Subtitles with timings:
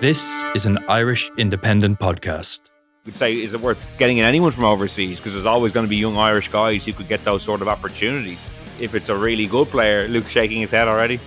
[0.00, 2.60] This is an Irish independent podcast.
[3.04, 5.20] We'd say, is it worth getting in anyone from overseas?
[5.20, 7.68] Because there's always going to be young Irish guys who could get those sort of
[7.68, 8.46] opportunities.
[8.80, 11.20] If it's a really good player, Luke's shaking his head already.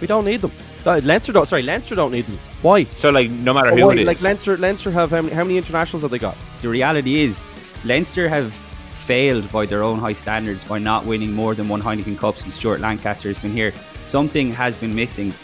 [0.00, 0.52] We don't need them.
[0.84, 1.48] Uh, Leinster don't.
[1.48, 2.38] Sorry, Leinster don't need them.
[2.62, 2.84] Why?
[2.84, 3.80] So like, no matter Why?
[3.80, 6.36] who it is, Like Leinster, Leinster have how many, how many internationals have they got?
[6.62, 7.42] The reality is,
[7.84, 8.52] Leinster have
[8.88, 12.54] failed by their own high standards by not winning more than one Heineken Cup since
[12.54, 13.72] Stuart Lancaster has been here.
[14.04, 15.34] Something has been missing.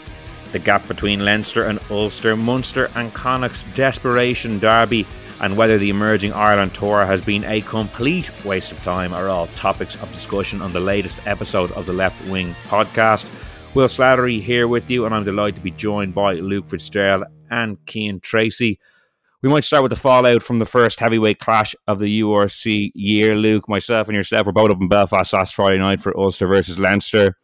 [0.53, 5.07] The gap between Leinster and Ulster, Munster and Connacht's desperation derby,
[5.41, 9.47] and whether the emerging Ireland tour has been a complete waste of time are all
[9.55, 13.25] topics of discussion on the latest episode of the Left Wing podcast.
[13.73, 17.79] Will Slattery here with you, and I'm delighted to be joined by Luke Fitzgerald and
[17.89, 18.79] Cian Tracey.
[19.41, 23.35] We might start with the fallout from the first heavyweight clash of the URC year.
[23.35, 26.79] Luke, myself, and yourself were both up in Belfast last Friday night for Ulster versus
[26.79, 27.35] Leinster.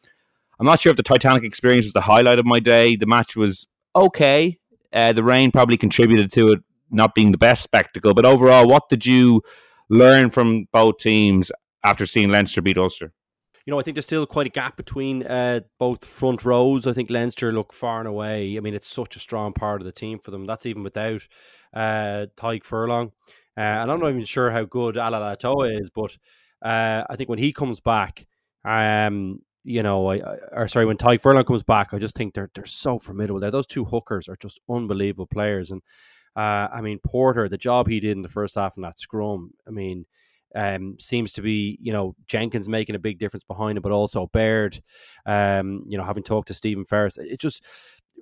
[0.59, 2.95] I'm not sure if the Titanic experience was the highlight of my day.
[2.95, 4.59] The match was okay.
[4.91, 6.59] Uh, the rain probably contributed to it
[6.91, 8.13] not being the best spectacle.
[8.13, 9.41] But overall, what did you
[9.89, 11.51] learn from both teams
[11.83, 13.13] after seeing Leinster beat Ulster?
[13.65, 16.87] You know, I think there's still quite a gap between uh, both front rows.
[16.87, 18.57] I think Leinster look far and away.
[18.57, 20.45] I mean, it's such a strong part of the team for them.
[20.45, 21.21] That's even without
[21.73, 23.11] uh, Tadhg Furlong.
[23.55, 26.17] Uh, and I'm not even sure how good Ala'alatoa is, but
[26.63, 28.25] uh, I think when he comes back,
[28.65, 30.17] um, you know, I,
[30.51, 33.39] or sorry, when Tadhg Furlong comes back, I just think they're they're so formidable.
[33.39, 35.69] There, those two hookers are just unbelievable players.
[35.69, 35.83] And
[36.35, 39.51] uh, I mean, Porter, the job he did in the first half in that scrum,
[39.67, 40.07] I mean,
[40.55, 44.27] um, seems to be, you know, Jenkins making a big difference behind it, but also
[44.33, 44.81] Baird,
[45.27, 47.63] um, you know, having talked to Stephen Ferris, it just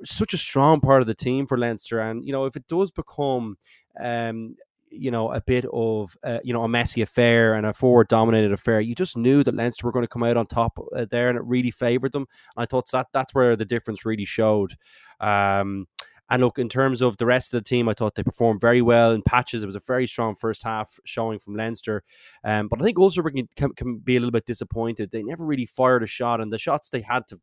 [0.03, 2.01] such a strong part of the team for Leinster.
[2.01, 3.57] And you know, if it does become,
[4.01, 4.57] um,
[4.89, 8.51] you know, a bit of, uh, you know, a messy affair and a forward dominated
[8.51, 11.29] affair, you just knew that Leinster were going to come out on top uh, there,
[11.29, 12.25] and it really favoured them.
[12.55, 14.75] And I thought that that's where the difference really showed.
[15.19, 15.87] Um,
[16.29, 18.81] and look, in terms of the rest of the team, I thought they performed very
[18.81, 19.63] well in patches.
[19.63, 22.03] It was a very strong first half showing from Leinster.
[22.43, 25.09] Um, but I think Ulster can, can, can be a little bit disappointed.
[25.09, 27.39] They never really fired a shot, and the shots they had to,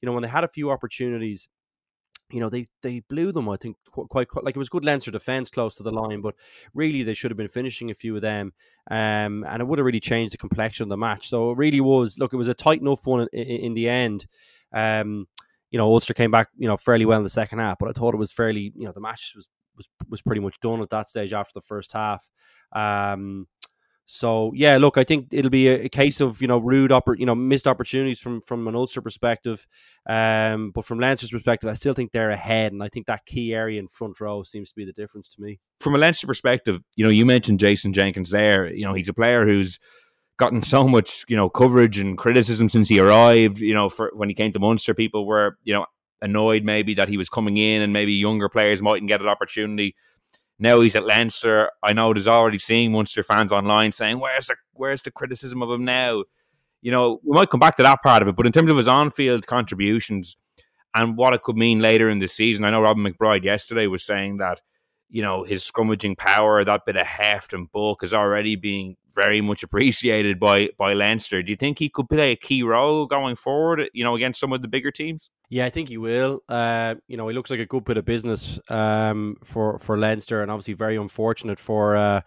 [0.00, 1.48] you know, when they had a few opportunities,
[2.30, 3.48] you know, they they blew them.
[3.48, 6.34] I think quite, quite, like it was good Leinster defense close to the line, but
[6.74, 8.52] really they should have been finishing a few of them,
[8.90, 11.28] um, and it would have really changed the complexion of the match.
[11.28, 12.18] So it really was.
[12.18, 14.26] Look, it was a tight enough one in, in, in the end.
[14.72, 15.26] Um,
[15.70, 17.92] you know, Ulster came back, you know, fairly well in the second half, but I
[17.92, 20.90] thought it was fairly, you know, the match was was was pretty much done at
[20.90, 22.28] that stage after the first half.
[22.72, 23.46] Um,
[24.10, 27.18] so yeah, look, I think it'll be a, a case of you know rude, oppor-
[27.18, 29.66] you know, missed opportunities from from an Ulster perspective,
[30.08, 33.52] um, but from Leinster's perspective, I still think they're ahead, and I think that key
[33.52, 35.60] area in front row seems to be the difference to me.
[35.80, 38.72] From a Leinster perspective, you know, you mentioned Jason Jenkins there.
[38.72, 39.78] You know, he's a player who's
[40.38, 43.58] gotten so much, you know, coverage and criticism since he arrived.
[43.58, 45.84] You know, for when he came to Munster, people were, you know,
[46.22, 49.94] annoyed maybe that he was coming in and maybe younger players mightn't get an opportunity.
[50.58, 51.70] Now he's at Leinster.
[51.82, 55.70] I know there's already seeing Munster fans online saying, "Where's the where's the criticism of
[55.70, 56.24] him now?"
[56.80, 58.76] You know, we might come back to that part of it, but in terms of
[58.76, 60.36] his on-field contributions
[60.94, 64.04] and what it could mean later in the season, I know Robin McBride yesterday was
[64.04, 64.60] saying that
[65.08, 69.40] you know his scrummaging power, that bit of heft and bulk, is already being very
[69.40, 71.42] much appreciated by by Leinster.
[71.42, 73.90] Do you think he could play a key role going forward?
[73.92, 75.30] You know, against some of the bigger teams.
[75.50, 76.42] Yeah, I think he will.
[76.48, 80.42] Uh, you know, he looks like a good bit of business um, for for Leinster,
[80.42, 82.20] and obviously very unfortunate for uh,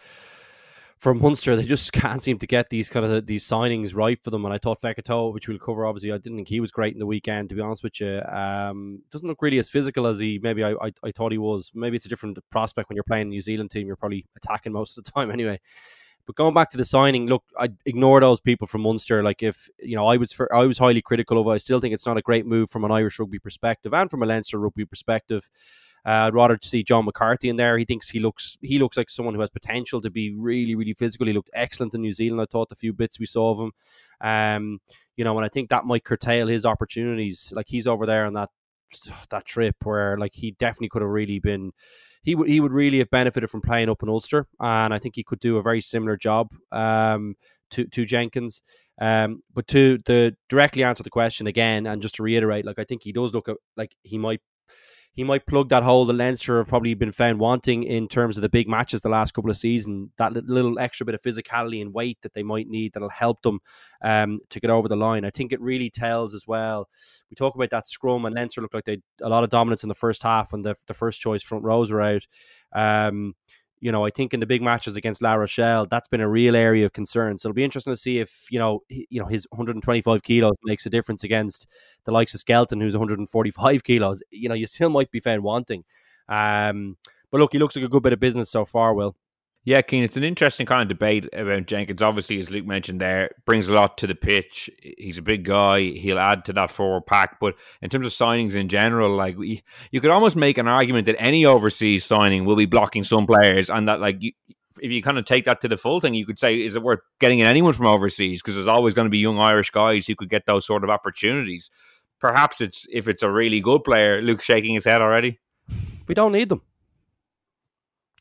[0.98, 1.56] for Munster.
[1.56, 4.44] They just can't seem to get these kind of these signings right for them.
[4.44, 7.00] And I thought Fekitoa, which we'll cover, obviously, I didn't think he was great in
[7.00, 7.50] the weekend.
[7.50, 10.72] To be honest with you, um, doesn't look really as physical as he maybe I,
[10.72, 11.72] I, I thought he was.
[11.74, 13.88] Maybe it's a different prospect when you're playing New Zealand team.
[13.88, 15.60] You're probably attacking most of the time anyway.
[16.26, 19.24] But going back to the signing, look, I ignore those people from Munster.
[19.24, 21.52] Like if you know, I was for, I was highly critical of it.
[21.52, 24.24] I still think it's not a great move from an Irish rugby perspective and from
[24.24, 25.50] a Leinster rugby perspective.
[26.06, 27.78] Uh, I'd rather see John McCarthy in there.
[27.78, 30.94] He thinks he looks he looks like someone who has potential to be really really
[30.94, 31.28] physical.
[31.28, 32.42] He looked excellent in New Zealand.
[32.42, 33.72] I thought the few bits we saw of him.
[34.20, 34.80] Um,
[35.16, 37.54] you know, and I think that might curtail his opportunities.
[37.56, 38.50] Like he's over there on that
[39.30, 41.72] that trip where like he definitely could have really been
[42.24, 45.16] he would he would really have benefited from playing up in Ulster, and I think
[45.16, 47.36] he could do a very similar job um,
[47.72, 48.62] to to Jenkins.
[49.00, 52.84] Um, but to the directly answer the question again, and just to reiterate, like I
[52.84, 54.42] think he does look like he might
[55.14, 58.42] he might plug that hole that Leinster have probably been found wanting in terms of
[58.42, 60.10] the big matches the last couple of seasons.
[60.18, 63.60] That little extra bit of physicality and weight that they might need that'll help them
[64.02, 65.26] um, to get over the line.
[65.26, 66.88] I think it really tells as well.
[67.30, 69.90] We talk about that scrum and Leinster looked like they a lot of dominance in
[69.90, 72.26] the first half when the, the first choice front rows were out.
[72.74, 73.36] Um,
[73.82, 76.56] you know, I think in the big matches against La Rochelle, that's been a real
[76.56, 77.38] area of concern.
[77.38, 80.56] So it'll be interesting to see if you know, he, you know, his 125 kilos
[80.64, 81.68] makes a difference against
[82.06, 84.22] the likes of Skelton, who's 145 kilos.
[84.30, 85.84] You know, you still might be found wanting.
[86.30, 86.96] Um,
[87.32, 88.94] but look, he looks like a good bit of business so far.
[88.94, 89.16] Will
[89.64, 92.02] yeah, Cian, it's an interesting kind of debate about Jenkins.
[92.02, 94.72] Obviously, as Luke mentioned there, brings a lot to the pitch.
[94.82, 95.82] He's a big guy.
[95.82, 97.40] He'll add to that forward pack.
[97.40, 101.06] But in terms of signings in general, like we, you could almost make an argument
[101.06, 104.32] that any overseas signing will be blocking some players, and that like you,
[104.82, 106.82] if you kind of take that to the full thing, you could say, is it
[106.82, 108.42] worth getting in anyone from overseas?
[108.42, 110.90] Because there's always going to be young Irish guys who could get those sort of
[110.90, 111.70] opportunities.
[112.20, 114.24] Perhaps it's if it's a really good player.
[114.24, 115.40] Luke shaking his head already.
[116.08, 116.62] We don't need them.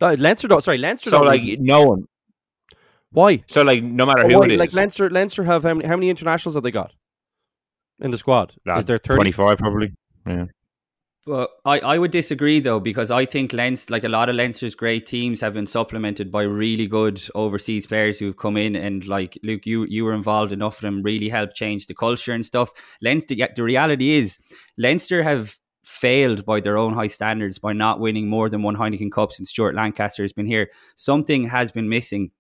[0.00, 0.62] Leinster don't.
[0.62, 1.11] Sorry, Leinster.
[1.11, 2.05] So don't like no one.
[3.12, 3.43] Why?
[3.49, 4.44] So like no matter who Why?
[4.47, 6.93] it is, Like Leinster, Leinster have how many, how many internationals have they got
[8.00, 8.55] in the squad?
[8.69, 9.17] Uh, is there 30?
[9.17, 9.93] twenty five probably?
[10.26, 10.44] Yeah.
[11.26, 14.75] Well, I, I would disagree though because I think Leinster, like a lot of Leinster's
[14.75, 19.38] great teams, have been supplemented by really good overseas players who've come in and like
[19.43, 22.70] Luke, you you were involved enough of them, really helped change the culture and stuff.
[23.02, 24.38] Leinster, the reality is
[24.79, 25.56] Leinster have
[25.90, 29.50] failed by their own high standards by not winning more than one Heineken Cup since
[29.50, 30.70] Stuart Lancaster has been here.
[30.94, 32.31] Something has been missing.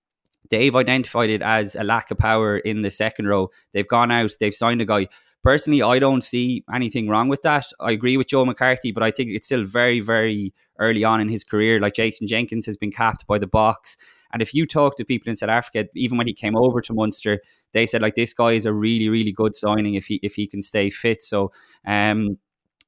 [0.50, 3.50] They've identified it as a lack of power in the second row.
[3.72, 5.08] They've gone out, they've signed a guy.
[5.42, 7.66] Personally, I don't see anything wrong with that.
[7.80, 11.28] I agree with Joe McCarthy, but I think it's still very, very early on in
[11.28, 11.80] his career.
[11.80, 13.96] Like Jason Jenkins has been capped by the Boks.
[14.32, 16.92] And if you talk to people in South Africa, even when he came over to
[16.92, 17.40] Munster,
[17.72, 20.46] they said like this guy is a really, really good signing if he if he
[20.46, 21.22] can stay fit.
[21.22, 21.50] So
[21.86, 22.38] um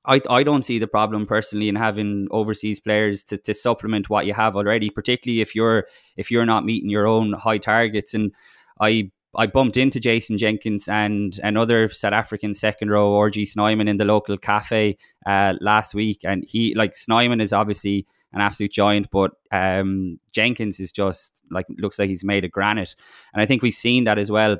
[0.04, 4.26] I, I don't see the problem personally in having overseas players to, to supplement what
[4.26, 8.14] you have already, particularly if you're if you're not meeting your own high targets.
[8.14, 8.32] And
[8.80, 13.96] I I bumped into Jason Jenkins and another South African second row, RG Snyman, in
[13.96, 19.10] the local cafe uh, last week, and he like Snyman is obviously an absolute giant,
[19.10, 22.94] but um, Jenkins is just like looks like he's made of granite,
[23.32, 24.58] and I think we've seen that as well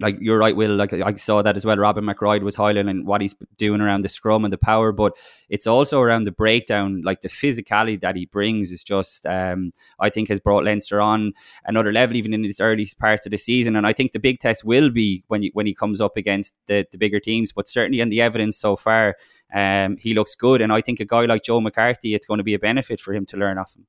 [0.00, 0.74] like you're right, Will.
[0.74, 1.76] Like I saw that as well.
[1.76, 5.12] Robin McBride was highlighting what he's doing around the scrum and the power, but
[5.48, 7.02] it's also around the breakdown.
[7.04, 11.32] Like the physicality that he brings is just, um, I think, has brought Leinster on
[11.66, 13.76] another level, even in his early parts of the season.
[13.76, 16.86] And I think the big test will be when when he comes up against the,
[16.90, 17.52] the bigger teams.
[17.52, 19.16] But certainly, in the evidence so far,
[19.54, 20.62] um, he looks good.
[20.62, 23.12] And I think a guy like Joe McCarthy, it's going to be a benefit for
[23.12, 23.86] him to learn off him.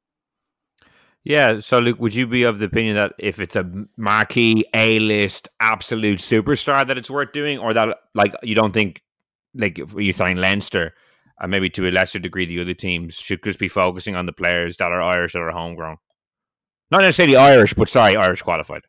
[1.24, 1.60] Yeah.
[1.60, 5.50] So, Luke, would you be of the opinion that if it's a marquee, A list,
[5.60, 9.02] absolute superstar, that it's worth doing, or that like you don't think
[9.54, 10.94] like if you sign Leinster
[11.40, 14.32] and maybe to a lesser degree the other teams should just be focusing on the
[14.32, 15.98] players that are Irish that are homegrown,
[16.90, 18.84] not necessarily Irish, but sorry, Irish qualified.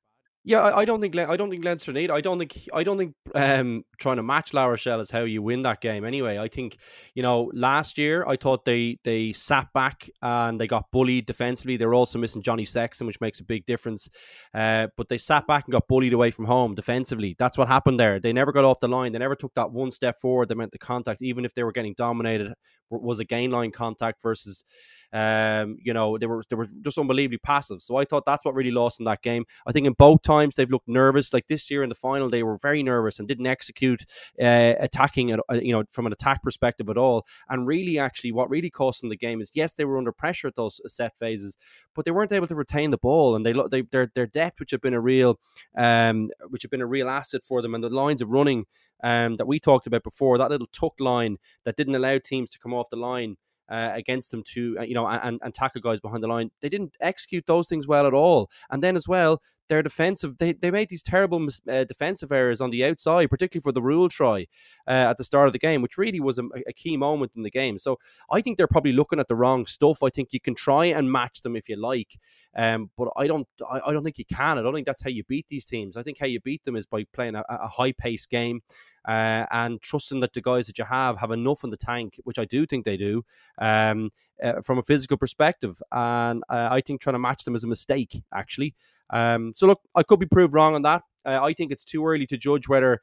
[0.45, 2.11] Yeah, I, I don't think I don't think Leinster need.
[2.11, 5.41] I don't think I don't think um, trying to match La Rochelle is how you
[5.41, 6.05] win that game.
[6.05, 6.79] Anyway, I think
[7.15, 11.77] you know last year I thought they they sat back and they got bullied defensively.
[11.77, 14.09] They were also missing Johnny Sexton, which makes a big difference.
[14.53, 17.37] Uh, but they sat back and got bullied away from home defensively.
[17.39, 18.19] That's what happened there.
[18.19, 19.13] They never got off the line.
[19.13, 20.49] They never took that one step forward.
[20.49, 22.53] They meant the contact, even if they were getting dominated,
[22.91, 24.65] was a gain line contact versus
[25.12, 27.83] um, you know, they were they were just unbelievably passive.
[27.83, 29.45] So I thought that's what really lost in that game.
[29.66, 31.33] I think in both times they've looked nervous.
[31.33, 34.04] Like this year in the final, they were very nervous and didn't execute
[34.40, 37.26] uh, attacking, uh, you know, from an attack perspective at all.
[37.49, 40.49] And really, actually, what really cost them the game is yes, they were under pressure
[40.49, 41.57] at those set phases,
[41.95, 43.37] but they weren't able to retain the ball.
[43.37, 45.38] And they, they their their depth, which had been a real,
[45.76, 48.64] um, which had been a real asset for them, and the lines of running
[49.02, 52.59] um, that we talked about before, that little tuck line that didn't allow teams to
[52.59, 53.37] come off the line
[53.73, 56.50] uh, against them to uh, you know and, and tackle guys behind the line.
[56.61, 58.50] They didn't execute those things well at all.
[58.71, 62.71] And then as well, their defensive they, they made these terrible uh, defensive errors on
[62.71, 64.47] the outside, particularly for the Rhule try
[64.87, 67.43] uh, at the start of the game, which really was a, a, key moment in
[67.43, 67.79] the game.
[67.79, 67.99] So
[68.31, 70.02] I think they're probably looking at the wrong stuff.
[70.02, 72.19] I think you can try and match them if you like,
[72.55, 74.59] um, but I don't I, I don't think you can.
[74.59, 75.97] I don't think that's how you beat these teams.
[75.97, 78.61] I think how you beat them is by playing a, a high pace game
[79.06, 82.38] uh, and trusting that the guys that you have have enough in the tank, which
[82.38, 83.25] I do think they do,
[83.59, 84.11] um,
[84.42, 85.80] uh, from a physical perspective.
[85.90, 88.75] And uh, I think trying to match them is a mistake, actually.
[89.11, 91.02] Um, so look, I could be proved wrong on that.
[91.25, 93.00] Uh, I think it's too early to judge whether,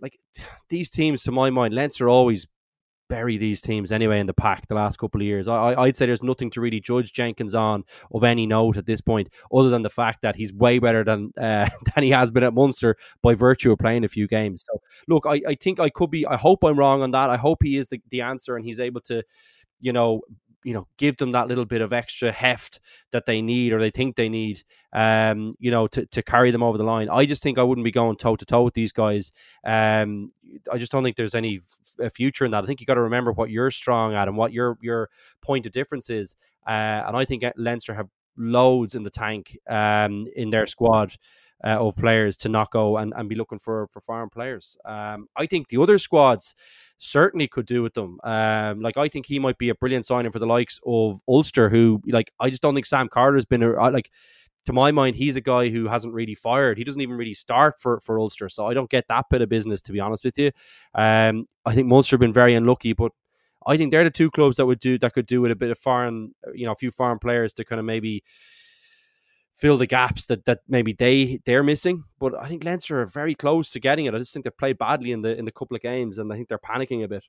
[0.00, 0.18] like,
[0.68, 2.46] these teams, to my mind, Leinster always
[3.12, 5.46] bury these teams anyway in the pack the last couple of years.
[5.46, 9.02] I, would say there's nothing to really judge Jenkins on of any note at this
[9.02, 12.42] point, other than the fact that he's way better than uh, than he has been
[12.42, 14.64] at Munster by virtue of playing a few games.
[14.66, 16.26] So look, I, I think I could be.
[16.26, 17.28] I hope I'm wrong on that.
[17.28, 19.22] I hope he is the, the answer and he's able to,
[19.82, 20.22] you know,
[20.64, 23.90] you know give them that little bit of extra heft that they need or they
[23.90, 27.08] think they need um you know to, to carry them over the line.
[27.08, 29.32] I just think i wouldn't be going toe to toe with these guys.
[29.64, 30.32] Um
[30.72, 31.60] i just don't think there's any
[32.12, 32.64] future in that.
[32.64, 35.08] I think you got to remember what you're strong at and what your your
[35.40, 40.26] point of difference is uh, and i think leinster have loads in the tank um
[40.36, 41.14] in their squad
[41.64, 44.76] uh, of players to not go and, and be looking for for foreign players.
[44.84, 46.54] Um i think the other squads
[47.02, 48.18] certainly could do with them.
[48.22, 51.68] Um, like I think he might be a brilliant signing for the likes of Ulster,
[51.68, 54.10] who like I just don't think Sam Carter's been a, like
[54.66, 56.78] to my mind he's a guy who hasn't really fired.
[56.78, 59.48] He doesn't even really start for for Ulster, so I don't get that bit of
[59.48, 60.52] business to be honest with you.
[60.94, 63.12] Um, I think Munster have been very unlucky, but
[63.66, 65.70] I think they're the two clubs that would do that could do with a bit
[65.70, 68.22] of foreign, you know, a few foreign players to kind of maybe
[69.54, 72.04] fill the gaps that that maybe they they're missing.
[72.18, 74.14] But I think Leinster are very close to getting it.
[74.14, 76.36] I just think they've played badly in the in the couple of games, and I
[76.36, 77.24] think they're panicking a bit.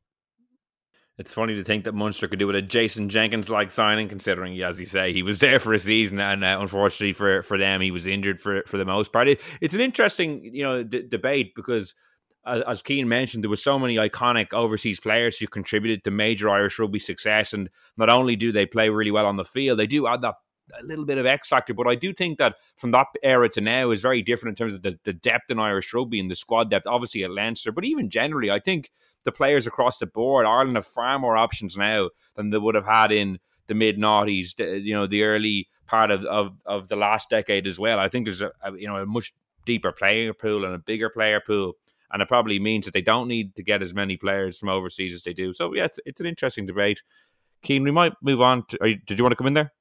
[1.19, 4.59] It's funny to think that Munster could do with a Jason Jenkins like signing, considering,
[4.63, 7.81] as you say, he was there for a season, and uh, unfortunately for, for them,
[7.81, 9.27] he was injured for for the most part.
[9.27, 11.93] It, it's an interesting, you know, d- debate because,
[12.45, 16.79] as, Cian mentioned, there were so many iconic overseas players who contributed to major Irish
[16.79, 20.07] rugby success, and not only do they play really well on the field, they do
[20.07, 20.35] add that
[20.79, 21.74] a little bit of X factor.
[21.74, 24.75] But I do think that from that era to now is very different in terms
[24.75, 27.86] of the, the depth in Irish rugby and the squad depth, obviously at Leinster, but
[27.86, 28.91] even generally, I think
[29.24, 32.86] the players across the board, Ireland have far more options now than they would have
[32.86, 37.29] had in the mid noughties, you know, the early part of, of, of the last
[37.29, 38.00] decade as well.
[38.00, 39.34] I think there's a, a you know a much
[39.65, 41.74] deeper player pool and a bigger player pool.
[42.12, 45.13] And it probably means that they don't need to get as many players from overseas
[45.13, 45.51] as they do.
[45.51, 47.01] So yeah, it's, it's an interesting debate.
[47.65, 48.65] Cian, we might move on.
[48.67, 49.72] To, you, did you want to come in there?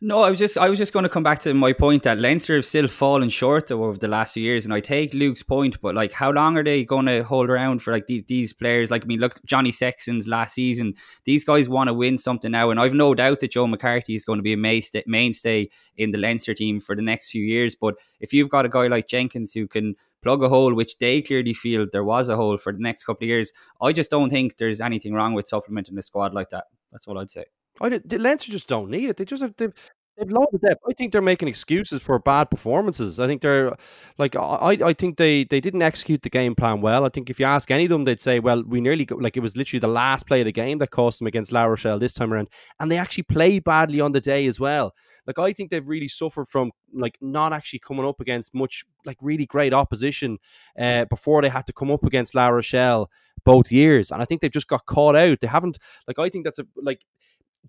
[0.00, 2.18] No, I was just I was just going to come back to my point that
[2.18, 5.80] Leinster have still fallen short over the last few years, and I take Luke's point,
[5.80, 8.92] but like, how long are they going to hold around for like these these players?
[8.92, 10.94] Like, I mean, look, Johnny Sexton's last season.
[11.24, 14.24] These guys want to win something now, and I've no doubt that Joe McCarthy is
[14.24, 17.74] going to be a mainstay, mainstay in the Leinster team for the next few years.
[17.74, 21.22] But if you've got a guy like Jenkins who can plug a hole, which they
[21.22, 24.30] clearly feel there was a hole for the next couple of years, I just don't
[24.30, 26.66] think there's anything wrong with supplementing the squad like that.
[26.92, 27.46] That's what I'd say.
[27.80, 29.16] I did, the Leinster just don't need it.
[29.16, 29.72] They just have they've,
[30.16, 30.82] they've loads of depth.
[30.88, 33.20] I think they're making excuses for bad performances.
[33.20, 33.76] I think they're
[34.18, 37.04] like I I think they they didn't execute the game plan well.
[37.04, 39.36] I think if you ask any of them, they'd say, well, we nearly got, like
[39.36, 41.98] it was literally the last play of the game that cost them against La Rochelle
[41.98, 42.48] this time around,
[42.80, 44.94] and they actually played badly on the day as well.
[45.26, 49.18] Like I think they've really suffered from like not actually coming up against much like
[49.20, 50.38] really great opposition
[50.78, 53.10] uh, before they had to come up against La Rochelle
[53.44, 55.40] both years, and I think they've just got caught out.
[55.40, 57.02] They haven't like I think that's a like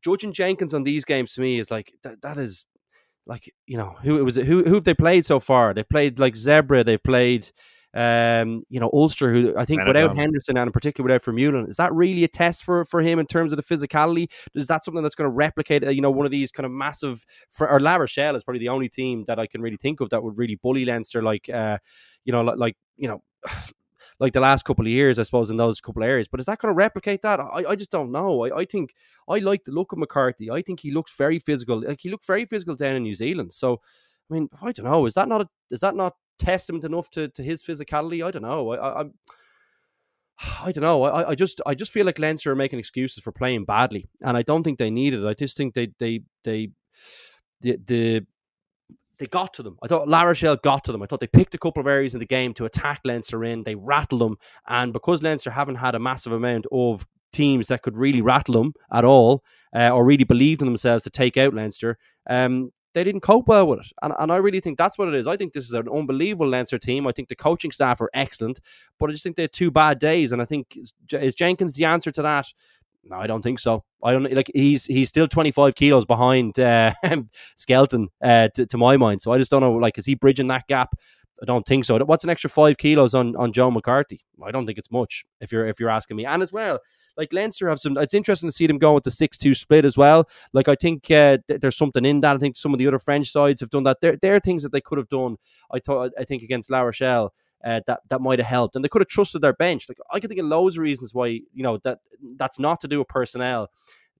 [0.01, 2.65] judging Jenkins on these games to me is like that, that is
[3.25, 5.74] like you know who it was who who have they played so far?
[5.74, 7.51] They've played like Zebre, they've played
[7.94, 11.77] um, you know, Ulster, who I think without Henderson and in particular without Vermeulen, is
[11.77, 14.29] that really a test for for him in terms of the physicality?
[14.53, 16.72] Is that something that's going to replicate, uh, you know, one of these kind of
[16.72, 17.25] massive?
[17.50, 20.10] For, or La Rochelle is probably the only team that I can really think of
[20.12, 21.79] that would really bully Leinster, like, uh,
[22.25, 23.24] you know, like, like you know,
[24.19, 26.27] like the last couple of years, I suppose, in those couple of areas.
[26.27, 27.39] But is that going to replicate that?
[27.39, 28.45] I, I just don't know.
[28.45, 28.93] I, I think
[29.29, 30.51] I like the look of McCarthy.
[30.51, 31.81] I think he looks very physical.
[31.81, 33.53] Like he looked very physical down in New Zealand.
[33.53, 33.81] So,
[34.29, 35.05] I mean, I don't know.
[35.05, 38.25] Is that not a, is that not testament enough to, to his physicality?
[38.25, 38.71] I don't know.
[38.73, 39.05] I, I.
[40.63, 41.03] I don't know.
[41.03, 44.38] I, I just I just feel like Leinster are making excuses for playing badly, and
[44.38, 45.25] I don't think they need it.
[45.25, 46.69] I just think they they they
[47.61, 48.25] the the
[49.19, 49.77] they got to them.
[49.83, 51.03] I thought La Rochelle got to them.
[51.03, 53.63] I thought they picked a couple of areas in the game to attack Leinster in.
[53.63, 57.95] They rattled them, and because Leinster haven't had a massive amount of teams that could
[57.95, 59.43] really rattle them at all,
[59.75, 61.97] uh, or really believed in themselves to take out Leinster,
[62.29, 63.91] um, they didn't cope well with it.
[64.01, 65.27] And, and I really think that's what it is.
[65.27, 67.05] I think this is an unbelievable Leinster team.
[67.05, 68.59] I think the coaching staff are excellent,
[68.99, 70.31] but I just think they had two bad days.
[70.31, 72.47] And I think is, is Jenkins the answer to that?
[73.09, 73.83] No, I don't think so.
[74.03, 76.93] I don't like he's he's still 25 kilos behind uh,
[77.57, 79.21] Skelton uh, to, to my mind.
[79.21, 80.93] So I just don't know like is he bridging that gap?
[81.41, 81.97] I don't think so.
[81.99, 84.21] What's an extra five kilos on on Joe McCarthy?
[84.45, 86.25] I don't think it's much if you're if you're asking me.
[86.25, 86.79] And as well,
[87.17, 87.97] like Leinster have some.
[87.97, 90.29] It's interesting to see them going with the six-two split as well.
[90.53, 92.35] Like I think uh, th- there's something in that.
[92.35, 93.97] I think some of the other French sides have done that.
[94.01, 95.37] There, there are things that they could have done.
[95.73, 96.11] I thought.
[96.17, 97.33] I think against La Rochelle.
[97.63, 99.87] Uh, that that might have helped, and they could have trusted their bench.
[99.89, 101.99] Like I could think of loads of reasons why you know that
[102.37, 103.69] that's not to do with personnel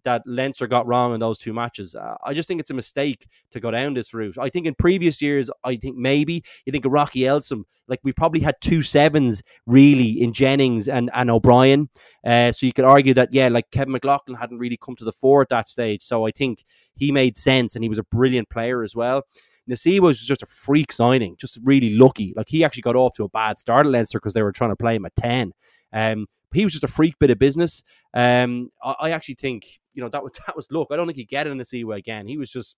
[0.04, 1.96] that Leinster got wrong in those two matches.
[1.96, 4.38] Uh, I just think it's a mistake to go down this route.
[4.38, 8.14] I think in previous years, I think maybe you think of Rocky Elsom, like we
[8.14, 11.90] probably had two sevens really in Jennings and, and O'Brien.
[12.26, 15.12] Uh, so you could argue that, yeah, like Kevin McLaughlin hadn't really come to the
[15.12, 16.04] fore at that stage.
[16.04, 16.64] So I think
[16.96, 19.24] he made sense and he was a brilliant player as well.
[19.70, 22.34] Nacewa was just a freak signing, just really lucky.
[22.36, 24.72] Like he actually got off to a bad start at Leinster because they were trying
[24.72, 25.54] to play him at 10.
[25.94, 27.84] Um, he was just a freak bit of business.
[28.14, 30.90] Um, I, I, actually think you know that was that was look.
[30.92, 32.28] I don't think he get it in the Seaway again.
[32.28, 32.78] He was just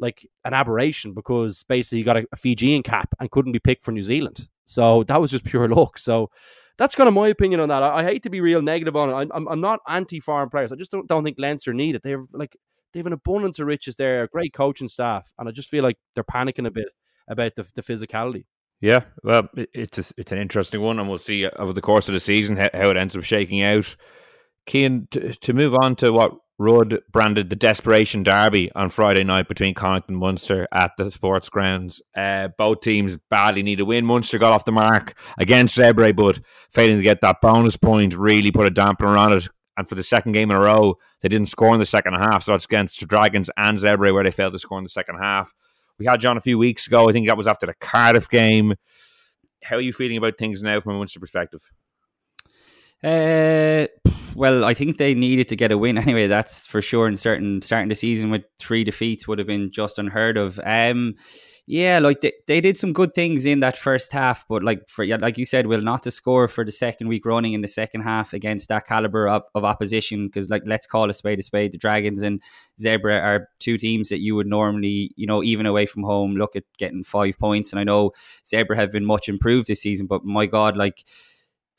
[0.00, 3.84] like an aberration because basically he got a, a, Fijian cap and couldn't be picked
[3.84, 4.48] for New Zealand.
[4.64, 5.98] So that was just pure luck.
[5.98, 6.30] So
[6.76, 7.84] that's kind of my opinion on that.
[7.84, 9.12] I, I hate to be real negative on it.
[9.12, 10.72] I, I'm, I'm not anti foreign players.
[10.72, 12.02] I just don't, don't think Leinster need it.
[12.02, 12.56] They're like
[12.94, 15.98] they have an abundance of riches there, great coaching staff, and I just feel like
[16.14, 16.88] they're panicking a bit
[17.28, 18.46] about the, the physicality.
[18.80, 22.14] Yeah, well, it's a, it's an interesting one, and we'll see over the course of
[22.14, 23.96] the season how, how it ends up shaking out.
[24.68, 29.48] Cian, to, to move on to what Rudd branded the desperation derby on Friday night
[29.48, 32.00] between Connacht and Munster at the sports grounds.
[32.16, 34.06] Uh, both teams badly need a win.
[34.06, 38.52] Munster got off the mark against Zebre, but failing to get that bonus point really
[38.52, 39.48] put a dampener on it.
[39.76, 42.44] And for the second game in a row, they didn't score in the second half.
[42.44, 45.18] So it's against the Dragons and Zebre where they failed to score in the second
[45.18, 45.52] half.
[45.98, 47.08] We had John a few weeks ago.
[47.08, 48.74] I think that was after the Cardiff game.
[49.62, 51.70] How are you feeling about things now from a Munster perspective?
[53.02, 53.86] Uh,
[54.34, 56.26] well, I think they needed to get a win anyway.
[56.26, 57.06] That's for sure.
[57.06, 60.58] And certain starting the season with three defeats would have been just unheard of.
[60.64, 61.14] Um,
[61.66, 65.06] yeah, like they, they did some good things in that first half, but like for
[65.06, 68.02] like you said, will not to score for the second week running in the second
[68.02, 70.26] half against that caliber of, of opposition.
[70.26, 71.72] Because like let's call a spade a spade.
[71.72, 72.42] The Dragons and
[72.78, 76.54] Zebre are two teams that you would normally, you know, even away from home, look
[76.54, 77.72] at getting five points.
[77.72, 78.12] And I know
[78.44, 81.02] Zebre have been much improved this season, but my God, like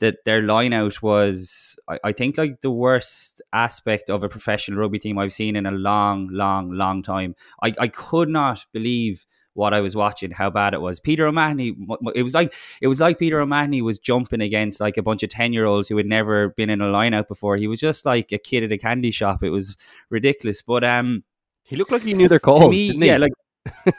[0.00, 4.80] that their line out was I, I, think like the worst aspect of a professional
[4.80, 7.36] rugby team I've seen in a long, long, long time.
[7.62, 9.24] I, I could not believe
[9.56, 11.00] what I was watching, how bad it was.
[11.00, 11.74] Peter O'Mahony,
[12.14, 15.30] it was like it was like Peter O'Mahony was jumping against like a bunch of
[15.30, 17.56] ten year olds who had never been in a lineout before.
[17.56, 19.42] He was just like a kid at a candy shop.
[19.42, 19.76] It was
[20.10, 20.62] ridiculous.
[20.62, 21.24] But um,
[21.64, 22.60] he looked like he knew their call.
[22.60, 23.32] To me, yeah, like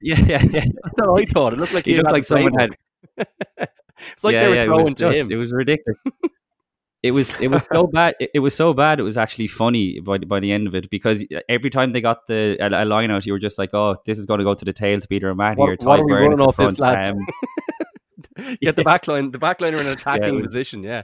[0.00, 0.64] yeah, yeah, yeah.
[0.64, 1.52] That's what I thought.
[1.52, 2.76] It looked like he, he looked like someone had.
[3.16, 5.30] it's like yeah, they were yeah, throwing it was, to him.
[5.30, 5.98] It was ridiculous.
[7.02, 8.16] It was it was so bad.
[8.18, 8.98] It, it, was so bad.
[8.98, 12.26] It was actually funny by by the end of it because every time they got
[12.26, 14.54] the a, a line out, you were just like, "Oh, this is going to go
[14.54, 16.72] to the tail to Peter O'Mahony what, or Ty what running off front.
[16.72, 17.10] this, lads?
[17.12, 17.18] Um,
[18.38, 18.70] Get yeah.
[18.72, 19.32] the backline.
[19.32, 20.82] The backline are in an attacking yeah, was, position.
[20.82, 21.02] Yeah,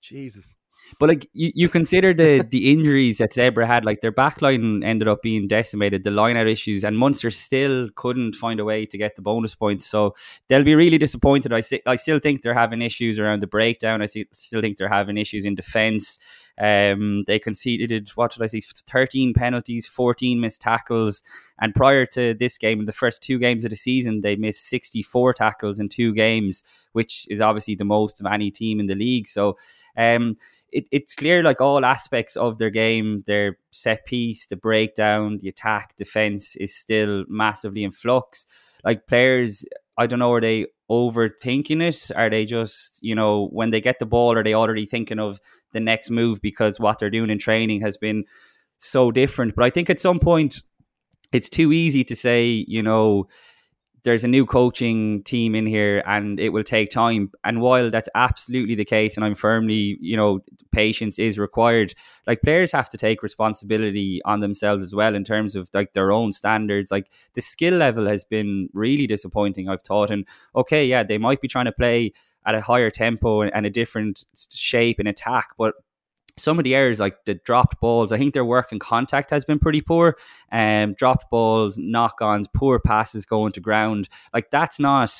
[0.00, 0.54] Jesus.
[0.98, 5.08] But like you, you consider the the injuries that Zebre had, like their backline ended
[5.08, 8.98] up being decimated, the line out issues, and Munster still couldn't find a way to
[8.98, 9.86] get the bonus points.
[9.86, 10.14] So
[10.48, 11.52] they'll be really disappointed.
[11.52, 14.02] I si- I still think they're having issues around the breakdown.
[14.02, 16.18] I see, still think they're having issues in defence.
[16.60, 18.60] Um, they conceded what did I see?
[18.60, 21.22] Thirteen penalties, fourteen missed tackles,
[21.58, 24.68] and prior to this game, in the first two games of the season, they missed
[24.68, 28.94] sixty-four tackles in two games, which is obviously the most of any team in the
[28.94, 29.28] league.
[29.28, 29.56] So.
[29.94, 30.38] Um,
[30.72, 35.48] it, it's clear like all aspects of their game, their set piece, the breakdown, the
[35.48, 38.46] attack, defense is still massively in flux.
[38.84, 39.64] Like players,
[39.98, 42.10] I don't know, are they overthinking it?
[42.16, 45.38] Are they just, you know, when they get the ball, are they already thinking of
[45.72, 48.24] the next move because what they're doing in training has been
[48.78, 49.54] so different?
[49.54, 50.62] But I think at some point
[51.32, 53.28] it's too easy to say, you know,
[54.04, 57.30] there's a new coaching team in here and it will take time.
[57.44, 60.40] And while that's absolutely the case, and I'm firmly, you know,
[60.72, 61.94] patience is required,
[62.26, 66.10] like players have to take responsibility on themselves as well in terms of like their
[66.10, 66.90] own standards.
[66.90, 70.10] Like the skill level has been really disappointing, I've thought.
[70.10, 72.12] And okay, yeah, they might be trying to play
[72.44, 75.74] at a higher tempo and a different shape in attack, but
[76.36, 79.44] some of the errors, like the dropped balls, I think their work and contact has
[79.44, 80.16] been pretty poor.
[80.50, 84.08] Um, dropped balls, knock ons, poor passes going to ground.
[84.32, 85.12] Like that's not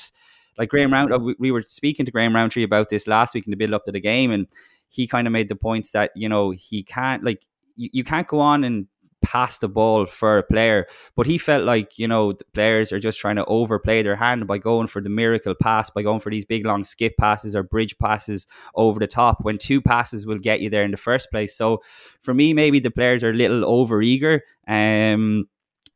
[0.57, 1.13] like Graham Round.
[1.13, 3.73] Uh, we, we were speaking to Graham Rowntree about this last week in the build
[3.73, 4.47] up to the game, and
[4.89, 7.45] he kind of made the points that you know he can't like
[7.75, 8.87] you, you can't go on and
[9.23, 10.85] pass the ball for a player.
[11.15, 14.45] But he felt like, you know, the players are just trying to overplay their hand
[14.45, 17.63] by going for the miracle pass, by going for these big long skip passes or
[17.63, 21.31] bridge passes over the top when two passes will get you there in the first
[21.31, 21.55] place.
[21.55, 21.81] So
[22.21, 24.43] for me, maybe the players are a little over eager.
[24.67, 25.47] Um,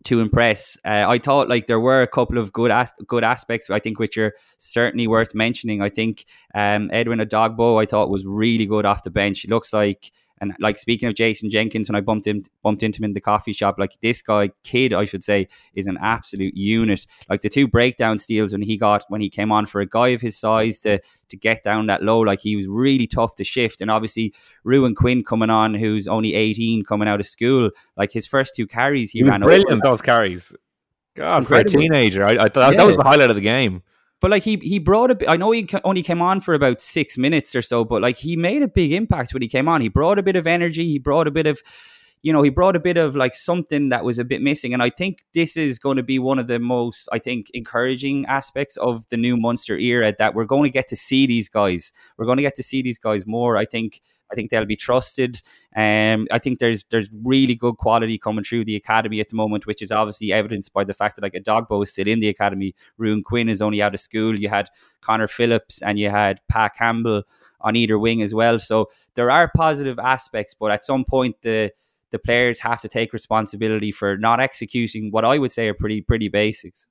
[0.08, 0.78] to impress.
[0.86, 3.70] Uh, I thought like there were a couple of good as- good aspects.
[3.70, 5.82] I think which are certainly worth mentioning.
[5.82, 9.42] I think um, Edwin Edogbo I thought was really good off the bench.
[9.42, 13.00] He looks like and like speaking of Jason Jenkins, when I bumped him bumped into
[13.00, 16.56] him in the coffee shop, like this guy, kid, I should say, is an absolute
[16.56, 17.06] unit.
[17.30, 20.10] Like the two breakdown steals when he got when he came on for a guy
[20.10, 23.44] of his size to to get down that low, like he was really tough to
[23.44, 23.82] shift.
[23.82, 28.28] And obviously Ruben Quinn coming on, who's only eighteen, coming out of school, like his
[28.28, 29.82] first two carries, he, he ran brilliant over.
[29.84, 30.54] those carries.
[31.16, 31.72] God, Incredible.
[31.72, 32.78] for a teenager, I, I thought Yeah.
[32.78, 33.82] that was the highlight of the game.
[34.20, 35.30] But like he he brought a.
[35.30, 38.36] I know he only came on for about six minutes or so, but like he
[38.36, 39.82] made a big impact when he came on.
[39.82, 40.86] He brought a bit of energy.
[40.86, 41.62] He brought a bit of,
[42.22, 44.74] you know, he brought a bit of like something that was a bit missing.
[44.74, 48.26] And I think this is going to be one of the most, I think, encouraging
[48.26, 51.94] aspects of the new Munster era that we're going to get to see these guys.
[52.18, 53.58] We're going to get to see these guys more.
[53.58, 54.02] I think.
[54.30, 55.42] I think they'll be trusted.
[55.74, 59.66] Um, I think there's there's really good quality coming through the academy at the moment,
[59.66, 62.76] which is obviously evidenced by the fact that like Edogbo is still in the academy.
[63.00, 64.38] Ruadhán Quinn is only out of school.
[64.38, 67.24] You had Conor Phillips and you had Pat Campbell
[67.62, 68.60] on either wing as well.
[68.60, 71.72] So there are positive aspects, but at some point the
[72.12, 76.02] the players have to take responsibility for not executing what I would say are pretty
[76.02, 76.88] pretty basics.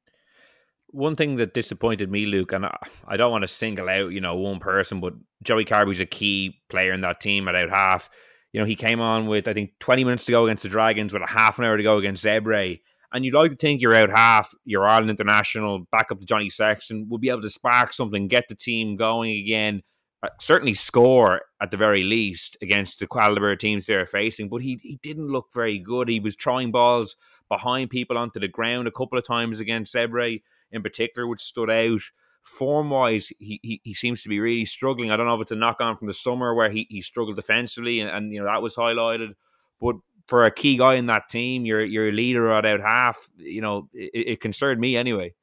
[0.91, 2.67] One thing that disappointed me, Luke, and
[3.07, 6.61] I, don't want to single out, you know, one person, but Joey Carbery's a key
[6.69, 8.09] player in that team at out half.
[8.53, 11.13] You know, he came on with I think 20 minutes to go against the Dragons,
[11.13, 12.81] with a half an hour to go against Zebre.
[13.13, 16.51] And you'd like to think you're out half, you're Ireland international, back up to Johnny
[16.51, 19.83] Sexton, will be able to spark something, get the team going again,
[20.23, 24.49] Uh, certainly score at the very least against the caliber teams they're facing.
[24.49, 26.09] But he he didn't look very good.
[26.09, 27.17] He was throwing balls
[27.49, 31.71] behind people onto the ground a couple of times against Zebre in particular, which stood
[31.71, 32.01] out.
[32.43, 35.11] Form wise, he, he he seems to be really struggling.
[35.11, 37.35] I don't know if it's a knock on from the summer where he, he struggled
[37.35, 39.35] defensively and, and you know that was highlighted.
[39.81, 39.97] But
[40.29, 43.89] for a key guy in that team, your your leader at out half, you know,
[43.93, 45.35] it, it concerned me anyway.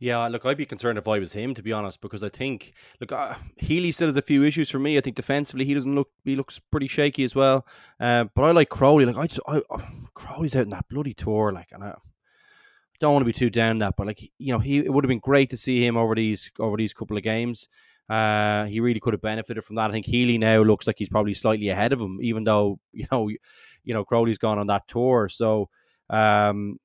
[0.00, 2.72] Yeah, look, I'd be concerned if I was him, to be honest, because I think,
[3.00, 4.96] look, uh, Healy still has a few issues for me.
[4.96, 7.66] I think defensively he doesn't look, he looks pretty shaky as well.
[7.98, 9.06] Uh, but I like Crowley.
[9.06, 11.96] Like I, just, I, I Crowley's out in that bloody tour, like, and I
[13.00, 15.08] don't want to be too down that, but like, you know, he it would have
[15.08, 17.68] been great to see him over these over these couple of games.
[18.08, 19.90] Uh, he really could have benefited from that.
[19.90, 23.06] I think Healy now looks like he's probably slightly ahead of him, even though you
[23.12, 25.28] know, you know, Crowley's gone on that tour.
[25.28, 25.68] So,
[26.10, 26.78] um,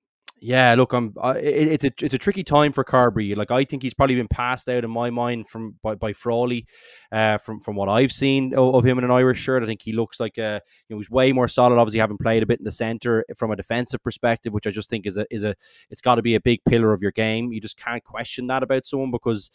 [0.46, 1.14] yeah, look, I'm.
[1.38, 3.34] It, it's a it's a tricky time for Carbery.
[3.34, 6.66] Like I think he's probably been passed out in my mind from by, by Frawley,
[7.14, 9.64] uh, from from what I've seen of, of him in an Irish shirt.
[9.64, 11.80] I think he looks like a you know he's way more solid.
[11.80, 14.90] Obviously, having played a bit in the centre from a defensive perspective, which I just
[14.90, 15.56] think is a is a
[15.90, 17.54] it's got to be a big pillar of your game.
[17.54, 19.50] You just can't question that about someone because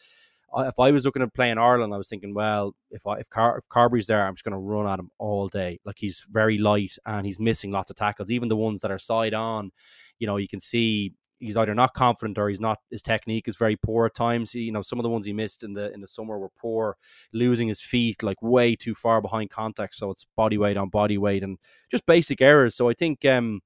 [0.56, 3.28] if I was looking to play in Ireland, I was thinking, well, if I, if,
[3.28, 5.78] Car- if Carbery's there, I'm just going to run at him all day.
[5.84, 8.98] Like he's very light and he's missing lots of tackles, even the ones that are
[8.98, 9.70] side on.
[10.18, 12.78] You know, you can see he's either not confident or he's not.
[12.90, 14.54] His technique is very poor at times.
[14.54, 16.96] You know, some of the ones he missed in the in the summer were poor,
[17.32, 19.94] losing his feet like way too far behind contact.
[19.94, 21.58] So it's body weight on body weight and
[21.90, 22.74] just basic errors.
[22.76, 23.24] So I think.
[23.24, 23.60] um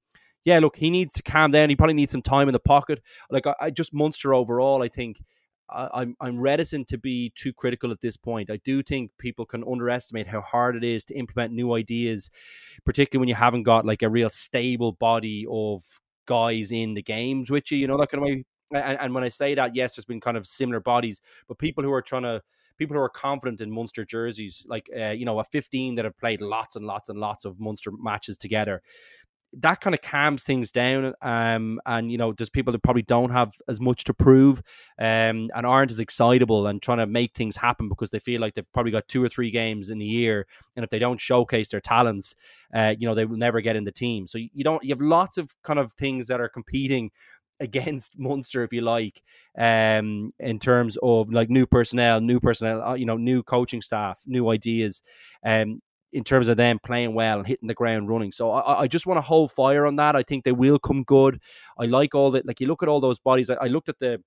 [0.45, 1.69] yeah, look, he needs to calm down.
[1.69, 3.01] He probably needs some time in the pocket.
[3.29, 5.21] Like I, I just Munster overall, I think
[5.69, 8.49] I, I'm I'm reticent to be too critical at this point.
[8.49, 12.29] I do think people can underestimate how hard it is to implement new ideas,
[12.85, 15.81] particularly when you haven't got like a real stable body of
[16.25, 17.77] guys in the games with you.
[17.77, 18.45] You know that kind of way.
[18.73, 21.83] And, and when I say that, yes, there's been kind of similar bodies, but people
[21.83, 22.41] who are trying to
[22.77, 26.17] people who are confident in Munster jerseys, like uh, you know, a 15 that have
[26.17, 28.81] played lots and lots and lots of Munster matches together
[29.59, 31.13] that kind of calms things down.
[31.21, 34.59] Um, and you know, there's people that probably don't have as much to prove,
[34.99, 38.55] um, and aren't as excitable and trying to make things happen because they feel like
[38.55, 41.69] they've probably got two or three games in the year, and if they don't showcase
[41.69, 42.35] their talents,
[42.73, 44.27] uh, you know, they will never get in the team.
[44.27, 47.11] So you don't, you have lots of kind of things that are competing
[47.59, 49.21] against Munster, if you like,
[49.57, 54.19] um, in terms of like new personnel, new personnel, uh, you know, new coaching staff,
[54.25, 55.01] new ideas,
[55.45, 55.79] um,
[56.13, 58.31] in terms of them playing well and hitting the ground running.
[58.31, 60.15] So I, I just want to hold fire on that.
[60.15, 61.41] I think they will come good.
[61.77, 62.45] I like all that.
[62.45, 63.49] Like you look at all those bodies.
[63.49, 64.21] I, I looked at the.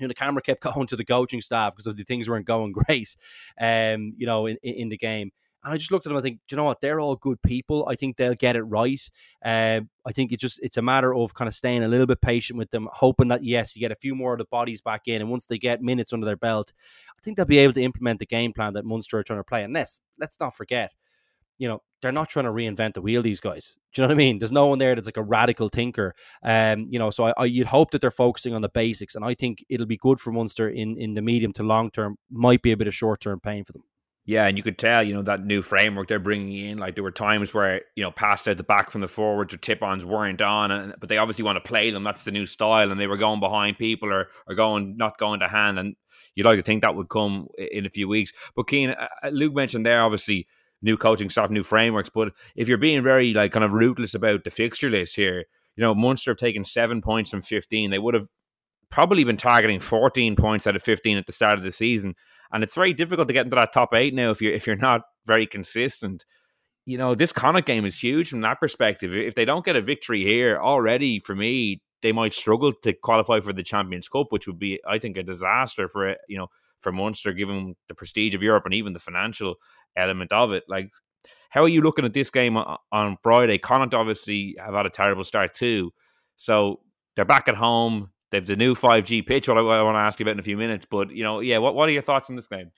[0.00, 2.72] You know, the camera kept going to the coaching staff because the things weren't going
[2.86, 3.14] great,
[3.60, 5.30] um, you know, in, in the game.
[5.64, 6.18] And I just looked at them.
[6.18, 6.80] I think, you know what?
[6.80, 7.86] They're all good people.
[7.88, 9.00] I think they'll get it right.
[9.44, 12.20] Um, I think it just it's a matter of kind of staying a little bit
[12.20, 15.02] patient with them, hoping that yes, you get a few more of the bodies back
[15.06, 16.72] in, and once they get minutes under their belt,
[17.18, 19.44] I think they'll be able to implement the game plan that Munster are trying to
[19.44, 19.64] play.
[19.64, 20.92] And let's let's not forget,
[21.58, 23.22] you know, they're not trying to reinvent the wheel.
[23.22, 24.38] These guys, do you know what I mean?
[24.38, 26.14] There's no one there that's like a radical thinker.
[26.42, 29.24] Um, you know, so I, I you'd hope that they're focusing on the basics, and
[29.24, 32.16] I think it'll be good for Munster in in the medium to long term.
[32.30, 33.84] Might be a bit of short term pain for them.
[34.26, 36.78] Yeah, and you could tell, you know, that new framework they're bringing in.
[36.78, 39.58] Like there were times where you know, passed out the back from the forwards or
[39.58, 42.04] tip-ons weren't on, and, but they obviously want to play them.
[42.04, 45.40] That's the new style, and they were going behind people or or going not going
[45.40, 45.78] to hand.
[45.78, 45.94] And
[46.34, 48.32] you'd like to think that would come in a few weeks.
[48.56, 50.46] But Cian, uh, uh, Luke mentioned there, obviously
[50.84, 52.10] new coaching staff, new frameworks.
[52.10, 55.44] But if you're being very like kind of ruthless about the fixture list here,
[55.76, 57.90] you know, Munster have taken seven points from 15.
[57.90, 58.28] They would have
[58.90, 62.14] probably been targeting 14 points out of 15 at the start of the season
[62.54, 64.76] and it's very difficult to get into that top eight now if you're if you're
[64.76, 66.24] not very consistent.
[66.86, 69.16] You know, this Connacht game is huge from that perspective.
[69.16, 73.40] If they don't get a victory here already, for me, they might struggle to qualify
[73.40, 76.48] for the Champions Cup, which would be, I think, a disaster for it, you know
[76.80, 79.56] for Munster, given the prestige of Europe and even the financial
[79.96, 80.64] element of it.
[80.68, 80.90] Like,
[81.50, 83.58] how are you looking at this game on Friday?
[83.58, 85.92] Connacht obviously have had a terrible start too,
[86.36, 86.80] so
[87.16, 88.10] they're back at home.
[88.34, 90.42] They've the new 5G pitch, what I, I, want to ask you about in a
[90.42, 90.86] few minutes.
[90.90, 92.72] But, you know, yeah, what, what are your thoughts on this game?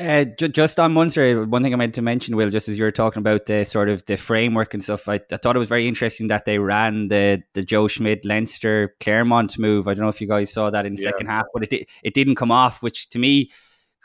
[0.00, 2.82] Uh, ju- just on Munster, one thing I meant to mention, Will, just as you
[2.82, 5.68] were talking about the sort of the framework and stuff, I, I thought it was
[5.68, 9.86] very interesting that they ran the the Joe Schmidt Leinster Clermont move.
[9.86, 11.10] I don't know if you guys saw that in the yeah.
[11.10, 13.50] second half, but it di- it didn't come off, which to me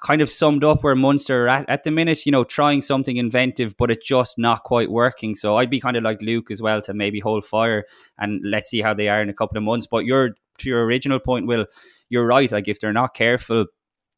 [0.01, 2.25] kind of summed up where Munster at at the minute.
[2.25, 5.35] You know, trying something inventive, but it's just not quite working.
[5.35, 7.85] So I'd be kind of like Luke as well to maybe hold fire
[8.17, 9.87] and let's see how they are in a couple of months.
[9.87, 11.65] But you're to your original point, Will,
[12.09, 12.51] you're right.
[12.51, 13.65] Like if they're not careful,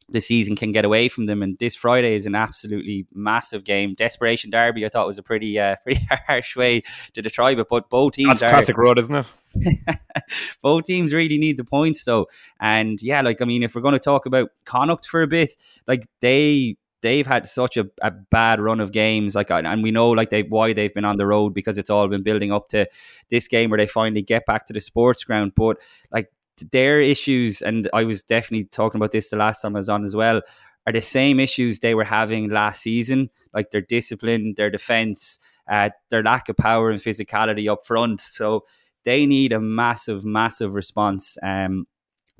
[0.09, 1.41] the season can get away from them.
[1.41, 3.95] And this Friday is an absolutely massive game.
[3.95, 7.67] Desperation Derby, I thought was a pretty uh, pretty harsh way to describe it.
[7.69, 9.25] But both teams That's are, classic road, isn't it?
[10.61, 12.27] both teams really need the points though.
[12.59, 15.55] And yeah, like I mean, if we're going to talk about Connacht for a bit,
[15.87, 20.09] like they they've had such a, a bad run of games like and we know
[20.09, 22.87] like they why they've been on the road because it's all been building up to
[23.29, 25.77] this game where they finally get back to the sports ground but
[26.11, 26.31] like
[26.71, 30.05] their issues and I was definitely talking about this the last time I was on
[30.05, 30.41] as well
[30.85, 35.39] are the same issues they were having last season like their discipline their defense
[35.71, 38.65] uh, their lack of power and physicality up front so
[39.05, 41.85] they need a massive massive response um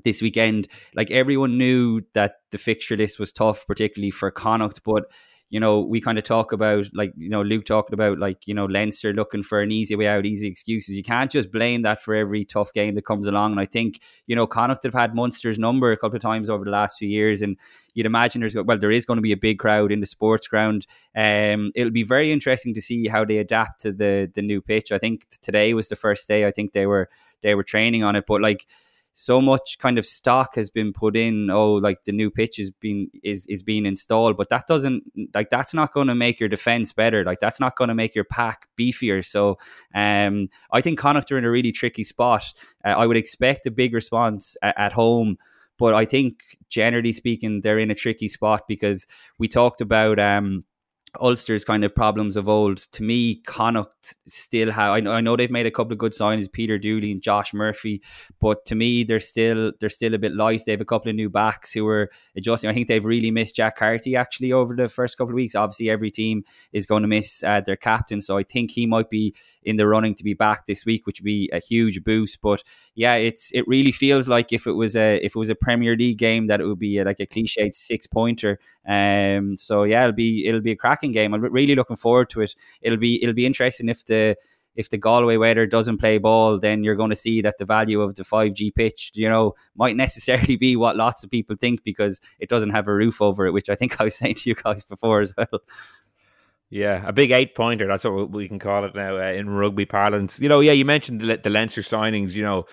[0.04, 0.68] this weekend.
[0.94, 5.04] Like everyone knew that the fixture list was tough, particularly for Connacht, but
[5.54, 8.54] you know, we kind of talk about like, you know, Luke talking about like, you
[8.54, 10.96] know, Leinster looking for an easy way out, easy excuses.
[10.96, 13.52] You can't just blame that for every tough game that comes along.
[13.52, 16.64] And I think, you know, Connacht have had Munster's number a couple of times over
[16.64, 17.40] the last few years.
[17.40, 17.56] And
[17.92, 20.48] you'd imagine there's, well, there is going to be a big crowd in the sports
[20.48, 20.88] ground.
[21.14, 24.90] Um, it'll be very interesting to see how they adapt to the, the new pitch.
[24.90, 26.48] I think today was the first day.
[26.48, 27.08] I think they were,
[27.42, 28.66] they were training on it, but like,
[29.14, 31.48] so much kind of stock has been put in.
[31.50, 35.50] Oh like the new pitch is being is is being installed but that doesn't like
[35.50, 37.24] that's not going to make your defense better.
[37.24, 39.24] Like that's not going to make your pack beefier.
[39.24, 39.58] So
[39.94, 42.52] um i think connacht are in a really tricky spot.
[42.84, 45.36] Uh, i would expect a big response at, at home
[45.78, 49.06] but i think generally speaking they're in a tricky spot because
[49.38, 50.64] we talked about um
[51.20, 52.78] Ulster's kind of problems of old.
[52.92, 54.92] To me, Connacht still have.
[54.92, 57.54] I know, I know they've made a couple of good signings, Peter Dooley and Josh
[57.54, 58.02] Murphy,
[58.40, 60.62] but to me, they're still they're still a bit light.
[60.66, 62.70] They have a couple of new backs who are adjusting.
[62.70, 65.54] I think they've really missed Jack Carty actually over the first couple of weeks.
[65.54, 69.10] Obviously, every team is going to miss uh, their captain, so I think he might
[69.10, 72.40] be in the running to be back this week, which would be a huge boost.
[72.40, 72.62] But
[72.94, 75.96] yeah, it's it really feels like if it was a if it was a Premier
[75.96, 78.58] League game that it would be a, like a cliched six pointer.
[78.86, 81.34] Um, so yeah, it'll be it'll be a cracking game.
[81.34, 82.54] I'm really looking forward to it.
[82.80, 84.36] It'll be it'll be interesting if the
[84.76, 88.00] if the Galway weather doesn't play ball, then you're going to see that the value
[88.00, 92.20] of the 5G pitch, you know, might necessarily be what lots of people think because
[92.40, 94.56] it doesn't have a roof over it, which I think I was saying to you
[94.56, 95.60] guys before as well.
[96.70, 97.86] Yeah, a big eight pointer.
[97.86, 100.40] That's what we can call it now uh, in rugby parlance.
[100.40, 102.32] You know, yeah, you mentioned the, the Leinster signings.
[102.32, 102.64] You know,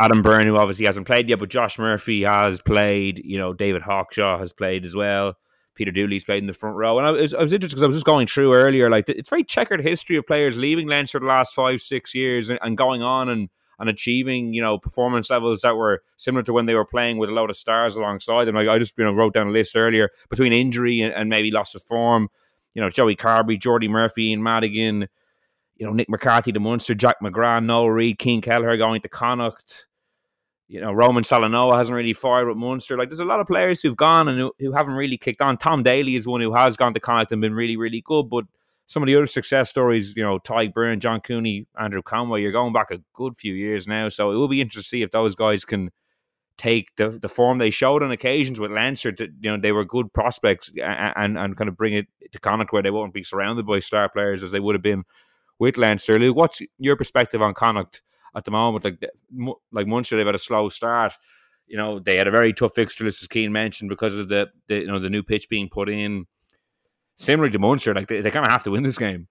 [0.00, 3.22] Adam Byrne, who obviously hasn't played yet, but Josh Murphy has played.
[3.24, 5.36] You know, David Hawkshaw has played as well.
[5.74, 6.98] Peter Dooley's played in the front row.
[6.98, 9.30] And I was, I was interested because I was just going through earlier, like, it's
[9.30, 13.02] very checkered history of players leaving Leinster the last five, six years and, and going
[13.02, 16.84] on and, and achieving, you know, performance levels that were similar to when they were
[16.84, 18.54] playing with a lot of stars alongside them.
[18.54, 21.50] Like, I just, you know, wrote down a list earlier between injury and, and maybe
[21.50, 22.28] loss of form
[22.74, 25.08] you know, Joey Carbery, Jordi Murphy, and Madigan,
[25.76, 29.86] you know, Nick McCarthy, the Munster, Jack McGrath, Noel Reid, Cian Kelleher going to Connacht.
[30.72, 32.96] You know, Roman Salanoa hasn't really fired with Munster.
[32.96, 35.58] Like, there's a lot of players who've gone and who, who haven't really kicked on.
[35.58, 38.30] Tom Daly is one who has gone to Connacht and been really, really good.
[38.30, 38.46] But
[38.86, 42.52] some of the other success stories, you know, Tadhg Beirne, John Cooney, Andrew Conway, you're
[42.52, 44.08] going back a good few years now.
[44.08, 45.90] So it will be interesting to see if those guys can
[46.56, 49.12] take the the form they showed on occasions with Leinster.
[49.12, 52.40] To, you know, they were good prospects and, and, and kind of bring it to
[52.40, 55.04] Connacht where they won't be surrounded by star players as they would have been
[55.58, 56.18] with Leinster.
[56.18, 58.00] Luke, what's your perspective on Connacht
[58.34, 58.84] at the moment?
[58.84, 59.10] Like
[59.72, 61.12] like Munster, they've had a slow start.
[61.66, 64.50] You know, they had a very tough fixture list, as Cian mentioned, because of the,
[64.68, 66.26] the you know the new pitch being put in.
[67.16, 69.28] Similar to Munster, like they, they kind of have to win this game.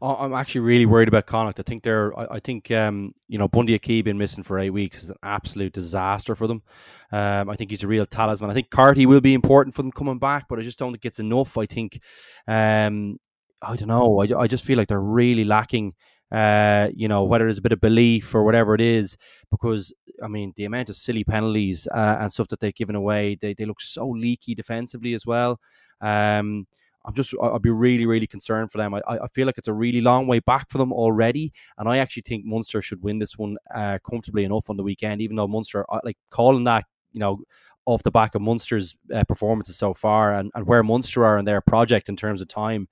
[0.00, 1.58] I'm actually really worried about Connacht.
[1.58, 2.16] I think they're.
[2.32, 5.72] I, think um, you know Bundee Aki being missing for eight weeks is an absolute
[5.72, 6.62] disaster for them.
[7.10, 8.50] Um, I think he's a real talisman.
[8.50, 11.04] I think Carty will be important for them coming back, but I just don't think
[11.04, 11.56] it's enough.
[11.58, 12.00] I think.
[12.46, 13.18] Um,
[13.60, 14.20] I don't know.
[14.20, 15.94] I, I just feel like they're really lacking.
[16.30, 19.16] Uh, you know, whether it's a bit of belief or whatever it is,
[19.50, 23.38] because I mean, the amount of silly penalties uh, and stuff that they've given away,
[23.40, 25.58] they, they look so leaky defensively as well.
[26.00, 26.66] Um,
[27.06, 28.92] I'm just, I'd be really really concerned for them.
[28.92, 31.98] I, I feel like it's a really long way back for them already, and I
[31.98, 35.22] actually think Munster should win this one uh, comfortably enough on the weekend.
[35.22, 37.40] Even though Munster like calling that you know
[37.86, 41.46] off the back of Munster's uh, performances so far and, and where Munster are in
[41.46, 42.86] their project in terms of time.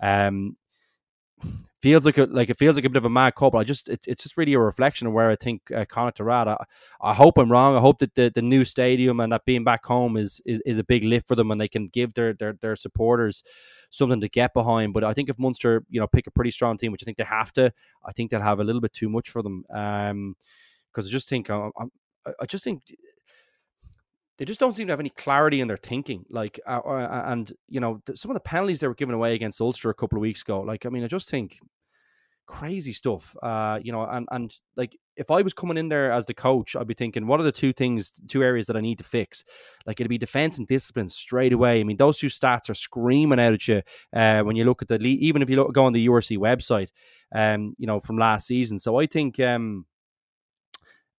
[0.00, 0.56] Um,
[1.80, 3.60] feels like a like it feels like a bit of a mad couple.
[3.60, 6.30] I just it, it's just really a reflection of where I think uh, Connacht are
[6.30, 6.48] at.
[6.48, 6.56] I,
[7.00, 7.76] I hope I'm wrong.
[7.76, 10.78] I hope that the, the new stadium and that being back home is, is is
[10.78, 13.42] a big lift for them and they can give their their their supporters
[13.90, 14.92] something to get behind.
[14.92, 17.18] But I think if Munster you know pick a pretty strong team, which I think
[17.18, 17.72] they have to,
[18.04, 19.64] I think they'll have a little bit too much for them.
[19.72, 20.36] Um,
[20.92, 21.90] because I just think I'm, I'm
[22.40, 22.82] I just think
[24.38, 26.24] they just don't seem to have any clarity in their thinking.
[26.30, 29.60] Like, uh, uh, and you know, some of the penalties they were giving away against
[29.60, 30.60] Ulster a couple of weeks ago.
[30.60, 31.58] Like, I mean, I just think
[32.46, 33.36] crazy stuff.
[33.42, 36.76] Uh, you know, and and like if I was coming in there as the coach,
[36.76, 39.44] I'd be thinking, what are the two things, two areas that I need to fix?
[39.86, 41.80] Like it'd be defense and discipline straight away.
[41.80, 43.82] I mean, those two stats are screaming out at you
[44.14, 44.98] uh, when you look at the.
[44.98, 46.88] Even if you look, go on the URC website,
[47.34, 48.78] um, you know, from last season.
[48.78, 49.84] So I think um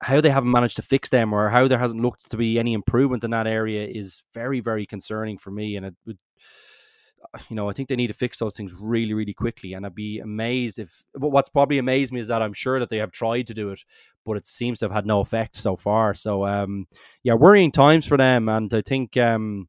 [0.01, 2.73] how they haven't managed to fix them or how there hasn't looked to be any
[2.73, 5.75] improvement in that area is very, very concerning for me.
[5.75, 6.17] And it would,
[7.49, 9.73] you know, I think they need to fix those things really, really quickly.
[9.73, 12.97] And I'd be amazed if, what's probably amazed me is that I'm sure that they
[12.97, 13.81] have tried to do it,
[14.25, 16.13] but it seems to have had no effect so far.
[16.13, 16.87] So, um,
[17.23, 18.47] yeah, worrying times for them.
[18.47, 19.67] And I think, um,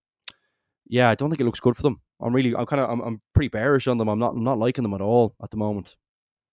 [0.87, 2.01] yeah, I don't think it looks good for them.
[2.21, 4.09] I'm really, I'm kind of, I'm, I'm pretty bearish on them.
[4.09, 5.97] I'm not, I'm not liking them at all at the moment.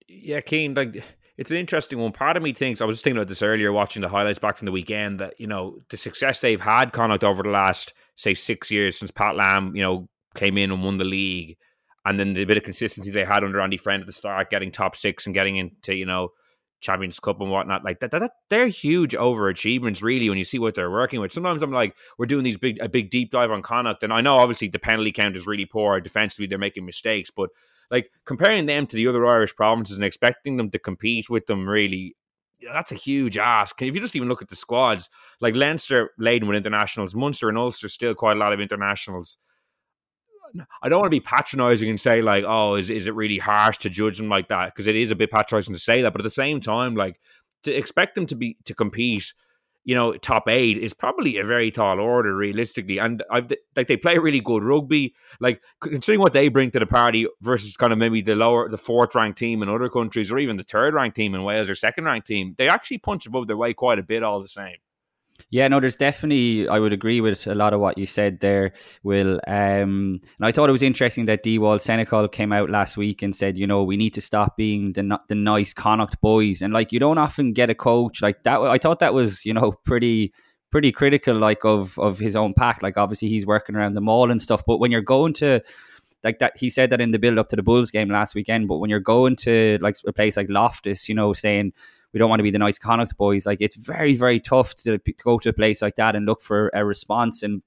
[0.08, 1.04] Yeah, Cian like
[1.38, 2.12] it's an interesting one.
[2.12, 4.58] Part of me thinks I was just thinking about this earlier, watching the highlights back
[4.58, 5.20] from the weekend.
[5.20, 9.12] That you know the success they've had Connacht over the last say six years since
[9.12, 11.58] Pat Lam, you know, came in and won the league,
[12.06, 14.72] and then the bit of consistency they had under Andy Friend at the start, getting
[14.72, 16.30] top six and getting into you know
[16.80, 17.84] Champions Cup and whatnot.
[17.84, 20.30] Like that, that, that, they're huge overachievements, really.
[20.30, 22.90] When you see what they're working with, sometimes I'm like, we're doing these big a
[22.90, 26.00] big deep dive on Connacht, and I know obviously the penalty count is really poor
[26.00, 26.48] defensively.
[26.48, 27.50] They're making mistakes, but
[27.90, 31.68] like comparing them to the other Irish provinces and expecting them to compete with them
[31.68, 32.16] really
[32.74, 33.82] that's a huge ask.
[33.82, 35.10] If you just even look at the squads,
[35.42, 39.38] like Leinster laden with internationals, Munster and Ulster still quite a lot of internationals.
[40.82, 43.78] I don't want to be patronising and say like, oh, is is it really harsh
[43.80, 44.74] to judge them like that?
[44.74, 47.20] Because it is a bit patronising to say that, but at the same time, like
[47.64, 49.34] to expect them to be to compete
[49.88, 52.98] you know, top eight is probably a very tall order realistically.
[52.98, 55.16] And I've like they play really good rugby.
[55.40, 58.78] Like considering what they bring to the party versus kind of maybe the lower, the
[58.78, 61.76] fourth ranked team in other countries, or even the third ranked team in Wales or
[61.76, 64.76] second ranked team, they actually punch above their weight quite a bit all the same.
[65.50, 68.74] Yeah, no, there's definitely I would agree with a lot of what you said there,
[69.04, 69.40] Will.
[69.48, 73.36] Um, and I thought it was interesting that Dewald Senekal came out last week and
[73.36, 76.92] said, you know, we need to stop being the the nice Connacht boys, and like
[76.92, 78.60] you don't often get a coach like that.
[78.60, 80.34] I thought that was you know pretty
[80.72, 82.84] pretty critical like of of his own pack.
[82.84, 85.62] Like obviously he's working around the maul and stuff, but when you're going to
[86.24, 88.68] like that he said that in the build up to the Bulls game last weekend.
[88.68, 91.74] But when you're going to like a place like Loftus, you know, saying
[92.14, 93.46] we don't want to be the nice Connacht boys.
[93.46, 96.42] Like it's very, very tough to, to go to a place like that and look
[96.42, 97.44] for a response.
[97.44, 97.62] And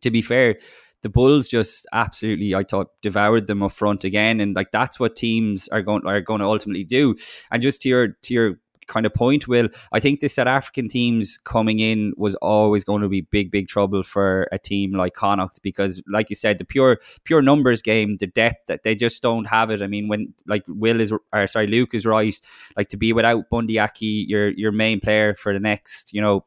[0.00, 0.56] to be fair,
[1.02, 5.16] the Bulls just absolutely, I thought, devoured them up front again, and like that's what
[5.16, 7.16] teams are going are going to ultimately do.
[7.50, 10.88] And just to your to your kind of point, Will, I think the South African
[10.88, 15.14] teams coming in was always going to be big, big trouble for a team like
[15.14, 19.22] Connacht because, like you said, the pure pure numbers game, the depth that they just
[19.22, 19.80] don't have it.
[19.80, 22.38] I mean, when like Will is or sorry, Luke is right,
[22.76, 26.44] like to be without Bundee Aki, your your main player for the next, you know,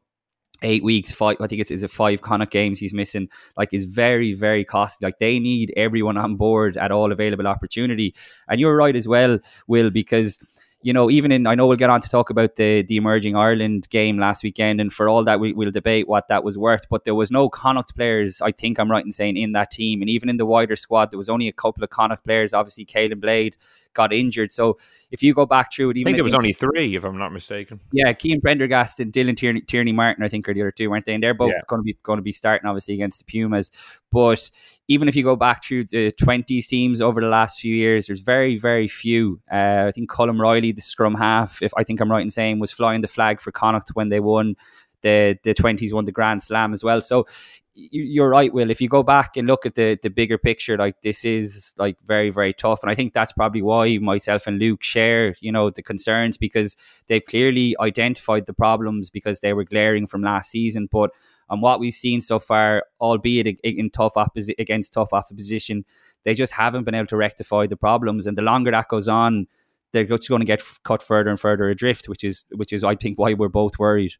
[0.62, 3.84] eight weeks, five, I think it's, it's a five Connacht games he's missing, like is
[3.84, 5.06] very, very costly.
[5.06, 8.14] Like they need everyone on board at all available opportunity.
[8.48, 10.38] And you're right as well, Will, because
[10.84, 13.34] you know, even in, I know we'll get on to talk about the the emerging
[13.34, 16.86] Ireland game last weekend, and for all that, we, will debate what that was worth.
[16.90, 20.02] But there was no Connacht players, I think I'm right in saying, in that team,
[20.02, 22.52] and even in the wider squad, there was only a couple of Connacht players.
[22.52, 23.56] Obviously, Caolin Blade
[23.94, 24.78] got injured, so
[25.10, 27.18] if you go back through it, even I think there was only three, if I'm
[27.18, 27.80] not mistaken.
[27.92, 31.04] Yeah, Cian Prendergast and Dylan Tierney, Tierney Martin, I think, are the other two, weren't
[31.04, 31.14] they?
[31.14, 31.62] And they're both yeah.
[31.68, 33.70] going to be going to be starting obviously against the Pumas.
[34.10, 34.50] But
[34.88, 38.20] even if you go back through the 20s teams over the last few years, there's
[38.20, 39.40] very, very few.
[39.50, 42.58] Uh, I think Colm Reilly, the scrum half, if I think I'm right in saying,
[42.58, 44.56] was flying the flag for Connacht when they won
[45.02, 47.00] the the 20s, won the Grand Slam as well.
[47.00, 47.26] So
[47.74, 48.70] you're right, Will.
[48.70, 51.96] If you go back and look at the the bigger picture, like this is like
[52.06, 55.70] very very tough, and I think that's probably why myself and Luke share, you know,
[55.70, 56.76] the concerns because
[57.08, 61.10] they've clearly identified the problems because they were glaring from last season, but
[61.50, 65.84] and what we've seen so far, albeit in tough opposi- against tough opposition,
[66.24, 68.26] they just haven't been able to rectify the problems.
[68.26, 69.46] And the longer that goes on,
[69.92, 72.94] they're just going to get cut further and further adrift, which is which is I
[72.94, 74.14] think why we're both worried.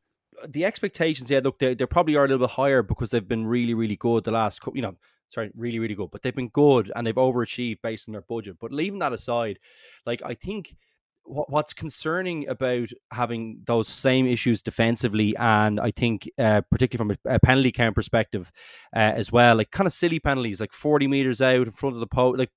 [0.49, 3.47] The expectations, yeah, look, they, they probably are a little bit higher because they've been
[3.47, 4.97] really, really good the last, you know,
[5.31, 8.57] sorry, really, really good, but they've been good and they've overachieved based on their budget.
[8.61, 9.59] But leaving that aside,
[10.07, 10.77] like I think
[11.25, 17.41] what's concerning about having those same issues defensively, and I think uh, particularly from a,
[17.41, 18.53] penalty count perspective
[18.95, 22.01] uh, as well, like kind of silly penalties, like forty meters out in front of
[22.01, 22.51] the post, like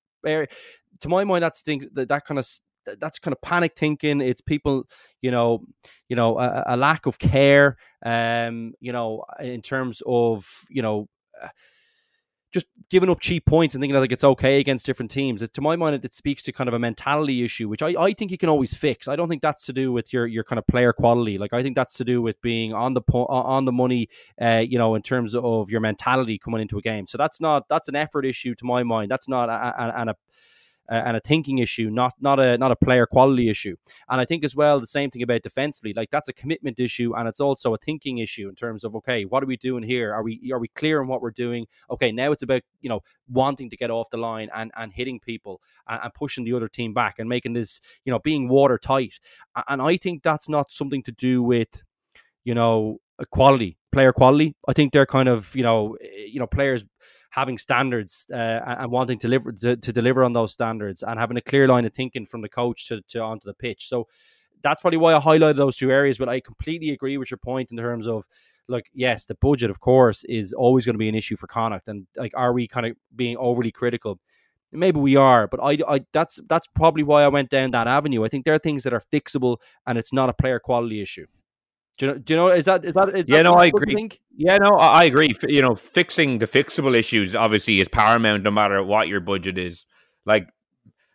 [1.00, 2.48] to my mind, that's thing that, that kind of
[3.00, 4.22] that's kind of panic thinking.
[4.22, 4.86] It's people,
[5.22, 5.64] you know,
[6.10, 11.08] you know, a, a lack of care, um, you know, in terms of you know.
[11.42, 11.50] Uh,
[12.54, 15.42] just giving up cheap points and thinking like it's okay against different teams.
[15.42, 17.90] It, to my mind, it, it, speaks to kind of a mentality issue, which I,
[18.00, 19.08] I think you can always fix.
[19.08, 21.38] I don't think that's to do with your your kind of player quality.
[21.38, 24.08] Like I think that's to do with being on the po- on the money,
[24.42, 27.06] uh, you know, in terms of your mentality coming into a game.
[27.08, 29.12] So that's not that's an effort issue to my mind.
[29.12, 30.16] That's not a, a, a
[30.90, 33.76] uh, and a thinking issue, not not a not a player quality issue.
[34.10, 37.14] And I think as well the same thing about defensively, like that's a commitment issue,
[37.16, 40.14] and it's also a thinking issue in terms of okay, what are we doing here?
[40.14, 41.68] Are we are we clear on what we're doing?
[41.92, 45.20] Okay, now it's about you know wanting to get off the line and and hitting
[45.20, 49.20] people and, and pushing the other team back and making this you know being watertight.
[49.68, 51.84] And I think that's not something to do with
[52.44, 53.00] you know
[53.32, 54.56] quality player quality.
[54.68, 56.86] I think they're kind of you know eh, you know players
[57.38, 61.38] having standards uh, and wanting to deliver to, to, deliver on those standards and having
[61.38, 63.88] a clear line of thinking from the coach to, to onto the pitch.
[63.88, 64.08] So
[64.64, 66.18] that's probably why I highlighted those two areas.
[66.18, 68.26] But I completely agree with your point in terms of
[68.68, 71.88] like yes, the budget, of course, is always going to be an issue for Connacht,
[71.88, 74.20] and like, are we kind of being overly critical?
[74.72, 78.26] Maybe we are, but I, I, that's that's probably why I went down that avenue.
[78.26, 81.28] I think there are things that are fixable, and it's not a player quality issue.
[81.98, 82.18] Do you know?
[82.20, 82.48] Do you know?
[82.50, 83.10] Is that is that?
[83.10, 84.10] Is yeah, that no, I agree.
[84.36, 85.34] Yeah, no, I agree.
[85.48, 89.86] You know, fixing the fixable issues obviously is paramount, no matter what your budget is.
[90.26, 90.50] Like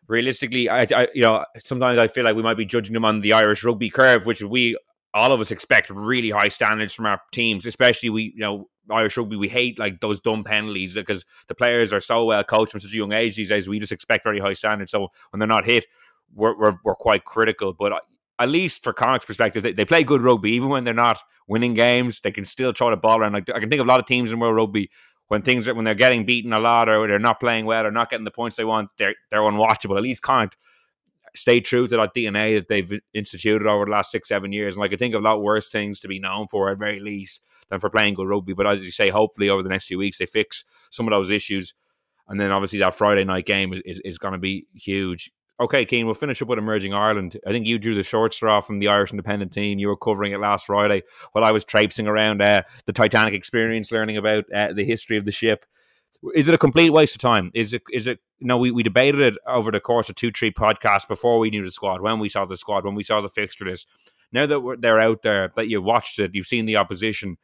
[0.09, 3.21] realistically, I, I, you know, sometimes I feel like we might be judging them on
[3.21, 4.77] the Irish rugby curve, which we
[5.15, 9.17] all of us expect really high standards from our teams, especially we, you know, Irish
[9.17, 9.37] rugby.
[9.37, 12.93] We hate like those dumb penalties because the players are so well coached from such
[12.93, 13.69] a young age these days.
[13.69, 14.91] We just expect very high standards.
[14.91, 15.87] So when they're not hit,
[16.35, 17.73] we're, we're, we're quite critical.
[17.73, 18.03] But
[18.43, 20.53] at least for Connacht's perspective, they, they, play good rugby.
[20.53, 23.33] Even when they're not winning games, they can still throw the ball around.
[23.33, 24.91] Like, I can think of a lot of teams in World Rugby
[25.29, 27.91] when things are, when they're getting beaten a lot or they're not playing well or
[27.91, 29.97] not getting the points they want, they're they're unwatchable.
[29.97, 30.57] At least Connacht
[31.35, 34.75] stay true to that DNA that they've instituted over the last six, seven years.
[34.75, 37.01] And like I think of a lot worse things to be known for at very
[37.01, 38.53] least than for playing good rugby.
[38.53, 41.31] But as you say, hopefully over the next few weeks they fix some of those
[41.31, 41.75] issues.
[42.29, 45.31] And then obviously that Friday night game is, is, is going to be huge.
[45.63, 47.39] Okay, Cian, we'll finish up with Emerging Ireland.
[47.47, 49.79] I think you drew the short straw from the Irish Independent team.
[49.79, 53.93] You were covering it last Friday while I was traipsing around uh, the Titanic experience,
[53.93, 55.65] learning about uh, the history of the ship.
[56.35, 57.53] Is it a complete waste of time?
[57.55, 57.83] Is it?
[57.93, 58.19] Is it?
[58.41, 61.65] Know, we, we debated it over the course of two, three podcasts before we knew
[61.65, 63.87] the squad, when we saw the squad, when we saw the fixture list.
[64.33, 67.37] Now that they're out there, that you watched it, you've seen the opposition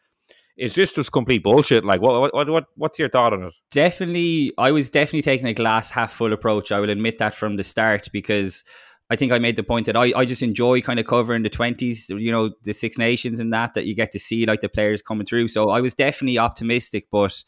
[0.58, 1.84] is this just complete bullshit?
[1.84, 3.52] Like, what, what, what, what's your thought on it?
[3.70, 6.72] Definitely, I was definitely taking a glass half full approach.
[6.72, 8.64] I will admit that from the start because
[9.08, 11.50] I think I made the point that I, I just enjoy kind of covering the
[11.50, 14.68] 20s, you know, the Six Nations and that, that you get to see like the
[14.68, 15.48] players coming through.
[15.48, 17.44] So I was definitely optimistic, but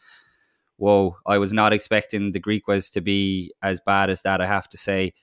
[0.77, 4.69] whoa, I was not expecting the Griquas to be as bad as that, I have
[4.69, 5.15] to say.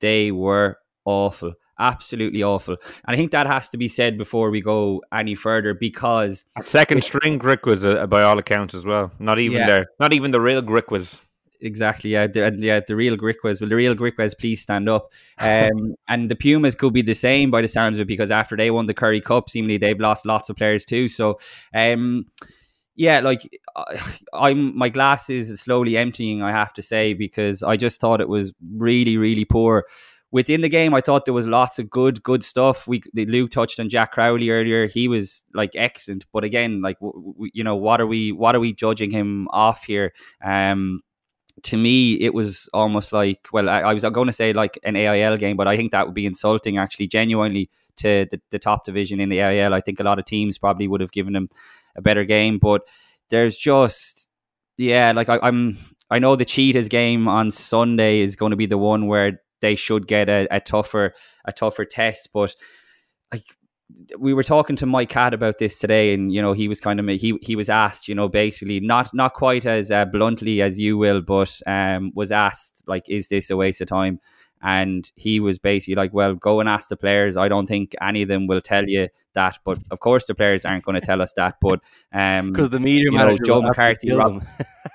[0.00, 0.76] They were
[1.06, 2.76] awful absolutely awful.
[3.06, 6.98] And I think that has to be said before we go any further because second
[6.98, 9.12] it, string Griquas uh, by all accounts as well.
[9.18, 9.66] Not even yeah.
[9.66, 11.20] there, not even the real Griquas.
[11.60, 13.60] Exactly, yeah, the, yeah, the real Griquas.
[13.60, 15.12] Well, the real Griquas, please stand up.
[15.38, 18.56] Um, and the Pumas could be the same by the sounds of it because after
[18.56, 21.08] they won the Currie Cup, seemingly they've lost lots of players too.
[21.08, 21.38] So,
[21.72, 22.26] um,
[22.96, 23.48] yeah, like
[24.32, 26.42] I'm, my glass is slowly emptying.
[26.42, 29.84] I have to say because I just thought it was really, really poor
[30.32, 32.88] within the game, I thought there was lots of good, good stuff.
[32.88, 34.88] We Lou touched on Jack Crowley earlier.
[34.88, 38.60] He was like excellent, but again, like w- you know, what are we, what are
[38.60, 40.12] we judging him off here?
[40.42, 41.00] Um,
[41.64, 44.96] to me, it was almost like, well, I, I was going to say like an
[44.96, 48.84] AIL game, but I think that would be insulting, actually, genuinely to the, the top
[48.84, 49.74] division in the AIL.
[49.74, 51.48] I think a lot of teams probably would have given him
[51.94, 52.82] a better game, but
[53.28, 54.28] there's just,
[54.78, 55.76] yeah, like I, I'm,
[56.10, 59.74] I know the Cheetahs game on Sunday is going to be the one where they
[59.76, 61.14] should get a, a tougher
[61.46, 62.28] a tougher test.
[62.34, 62.54] But
[63.32, 63.46] like
[64.18, 67.00] we were talking to Mike Catt about this today, and you know he was kind
[67.00, 70.78] of he he was asked, you know, basically not not quite as uh, bluntly as
[70.78, 74.20] you will, but um, was asked like, is this a waste of time?
[74.64, 77.36] And he was basically like, well, go and ask the players.
[77.36, 80.64] I don't think any of them will tell you that, but of course the players
[80.64, 81.56] aren't going to tell us that.
[81.60, 81.80] But
[82.12, 84.44] um, because the media you know, Joe McCarthy, Rob,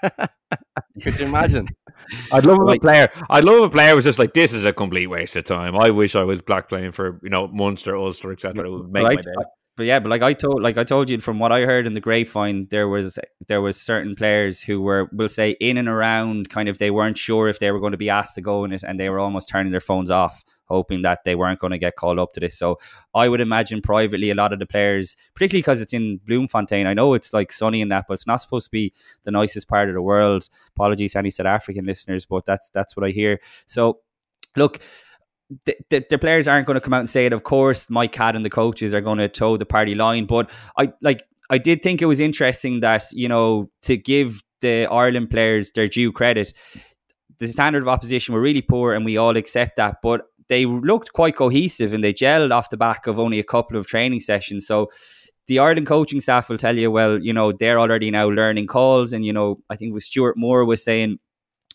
[1.04, 1.68] could you imagine?
[2.32, 3.10] I'd love like, a player.
[3.30, 5.76] I'd love a player was just like, this is a complete waste of time.
[5.76, 8.66] I wish I was black playing for you know Munster, Ulster, etc.
[8.66, 9.32] It would make my day.
[9.76, 11.93] But yeah, but like I told, like I told you, from what I heard in
[11.93, 16.50] the grapevine, there was there was certain players who were, we'll say, in and around,
[16.50, 18.74] kind of, they weren't sure if they were going to be asked to go in
[18.74, 21.78] it, and they were almost turning their phones off hoping that they weren't going to
[21.78, 22.57] get called up to this.
[22.57, 22.80] So
[23.13, 26.93] I would imagine privately a lot of the players, particularly because it's in Bloemfontein, I
[26.93, 28.93] know it's like sunny in that, but it's not supposed to be
[29.24, 30.49] the nicest part of the world.
[30.76, 33.39] Apologies to any South African listeners, but that's that's what I hear.
[33.65, 33.99] So
[34.55, 34.80] look.
[35.65, 37.32] The, the, the, players aren't going to come out and say it.
[37.32, 40.26] Of course, Mike Catt and the coaches are going to toe the party line.
[40.26, 44.88] But I like I did think it was interesting that you know to give the
[44.88, 46.53] Ireland players their due credit.
[47.39, 49.97] The standard of opposition were really poor, and we all accept that.
[50.01, 53.78] But they looked quite cohesive and they gelled off the back of only a couple
[53.78, 54.66] of training sessions.
[54.66, 54.89] So
[55.48, 59.14] the Ireland coaching staff will tell you, well, you know, they're already now learning calls.
[59.14, 61.20] And, you know, I think with Stewart Moore was saying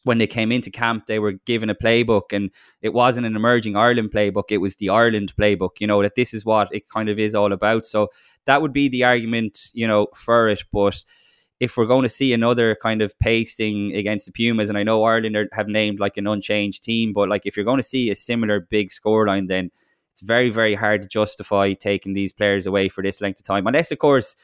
[0.04, 2.50] when they came into camp, they were given a playbook and
[2.82, 4.44] it wasn't an emerging Ireland playbook.
[4.50, 7.34] It was the Ireland playbook, you know, that this is what it kind of is
[7.34, 7.86] all about.
[7.86, 8.08] So
[8.46, 10.64] that would be the argument, you know, for it.
[10.72, 11.02] But
[11.62, 15.04] if we're going to see another kind of pasting against the Pumas, and I know
[15.04, 18.10] Ireland are, have named like an unchanged team, but like if you're going to see
[18.10, 19.70] a similar big scoreline, then
[20.12, 23.68] it's very, very hard to justify taking these players away for this length of time.
[23.68, 24.34] Unless, of course,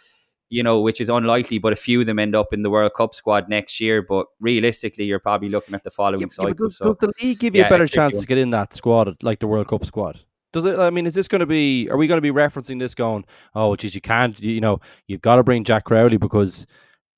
[0.49, 2.93] you know, which is unlikely, but a few of them end up in the World
[2.95, 4.01] Cup squad next year.
[4.01, 6.55] But realistically, you're probably looking at the following yeah, cycle.
[6.55, 8.75] does, so, does the league give you yeah, a better chance to get in that
[8.75, 10.21] squad, like the World Cup squad?
[10.53, 10.79] Does it?
[10.79, 11.91] I mean, is this going to be?
[11.91, 12.95] Are we going to be referencing this?
[12.95, 13.25] Going,
[13.57, 14.41] oh, geez, you can't.
[14.41, 16.65] You know, you've got to bring Jack Crowley because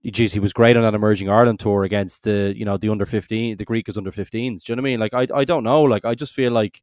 [0.05, 3.07] geez, he was great on that emerging Ireland tour against the you know the under
[3.07, 4.31] fifteen, the Griquas under 15s.
[4.63, 5.01] Do you know what I mean?
[5.01, 5.83] Like I I don't know.
[5.83, 6.83] Like I just feel like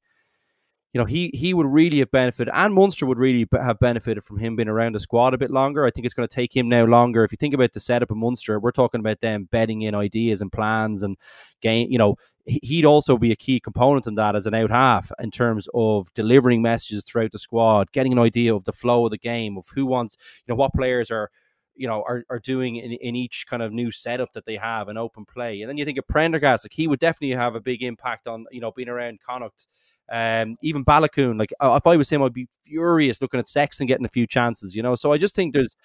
[0.93, 4.38] you know he he would really have benefited, and Munster would really have benefited from
[4.38, 5.86] him being around the squad a bit longer.
[5.86, 7.24] I think it's going to take him now longer.
[7.24, 10.41] If you think about the setup of Munster, we're talking about them betting in ideas
[10.41, 11.18] and plans and
[11.61, 11.88] game.
[11.89, 12.15] You know.
[12.49, 16.07] He'd also be a key component in that as an out half in terms of
[16.13, 19.68] delivering messages throughout the squad, getting an idea of the flow of the game, of
[19.76, 20.15] who wants,
[20.45, 21.30] you know, what players are
[21.78, 24.88] you know are, are doing in, in each kind of new setup that they have
[24.90, 25.62] an open play.
[25.62, 28.46] And then you think of Prendergast, like he would definitely have a big impact on
[28.52, 29.68] you know being around Connacht.
[30.10, 34.06] Um, even Baloucoune, like if I was him, I'd be furious looking at Sexton getting
[34.06, 34.96] a few chances, you know.
[34.96, 35.76] So I just think there's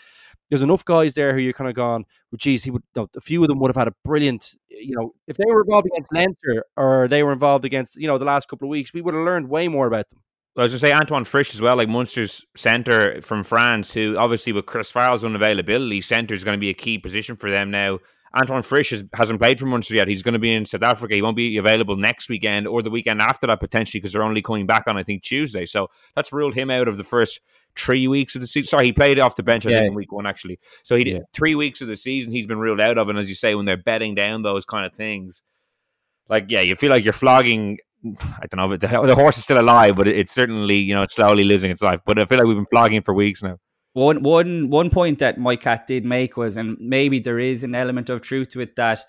[0.50, 2.82] there's enough guys there who you're kind of gone, well, geez, he would.
[2.94, 5.62] Know, a few of them would have had a brilliant, you know, if they were
[5.62, 8.92] involved against Leinster or they were involved against, you know, the last couple of weeks,
[8.92, 10.20] we would have learned way more about them.
[10.56, 14.18] I was going to say Antoine Frisch as well, like Munster's centre from France, who
[14.18, 17.70] obviously with Chris Farrell's unavailability, centre is going to be a key position for them
[17.70, 17.98] now.
[18.34, 20.08] Antoine Frisch has, hasn't played for Munster yet.
[20.08, 21.14] He's going to be in South Africa.
[21.14, 24.42] He won't be available next weekend or the weekend after that potentially because they're only
[24.42, 25.66] coming back on I think Tuesday.
[25.66, 27.40] So that's ruled him out of the first
[27.76, 28.68] three weeks of the season.
[28.68, 29.78] Sorry, he played off the bench I yeah.
[29.80, 30.58] think in week one actually.
[30.82, 31.22] So he did yeah.
[31.34, 32.32] three weeks of the season.
[32.32, 34.86] He's been ruled out of, and as you say, when they're betting down those kind
[34.86, 35.42] of things,
[36.28, 39.60] like yeah, you feel like you're flogging I don't know, the, the horse is still
[39.60, 42.00] alive, but it's certainly you know it's slowly losing its life.
[42.04, 43.58] But I feel like we've been flogging for weeks now.
[43.94, 47.74] One one one point that Mike Catt did make was, and maybe there is an
[47.74, 49.04] element of truth to it that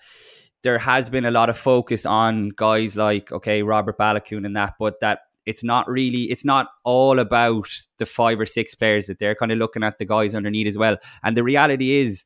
[0.62, 4.74] there has been a lot of focus on guys like okay Robert Baloucoune and that,
[4.78, 7.68] but that it's not really it's not all about
[7.98, 10.78] the five or six players that they're kind of looking at the guys underneath as
[10.78, 10.96] well.
[11.22, 12.24] And the reality is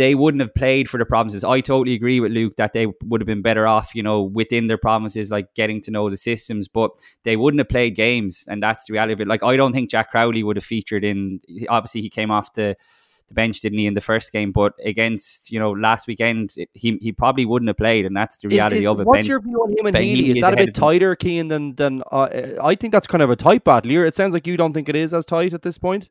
[0.00, 1.44] they wouldn't have played for the provinces.
[1.44, 4.66] I totally agree with Luke that they would have been better off, you know, within
[4.66, 6.90] their provinces, like getting to know the systems, but
[7.24, 8.46] they wouldn't have played games.
[8.48, 9.28] And that's the reality of it.
[9.28, 12.78] Like, I don't think Jack Crowley would have featured in, obviously, he came off the,
[13.28, 14.52] the bench, didn't he, in the first game?
[14.52, 18.48] But against, you know, last weekend, he he probably wouldn't have played, and that's the
[18.48, 19.06] reality is, is, of it.
[19.06, 20.30] What's bench, your view on him and ben Healy?
[20.30, 22.28] Is that a bit tighter, Cian, than than uh,
[22.62, 23.92] I think that's kind of a tight battle.
[23.92, 26.08] It sounds like you don't think it is as tight at this point.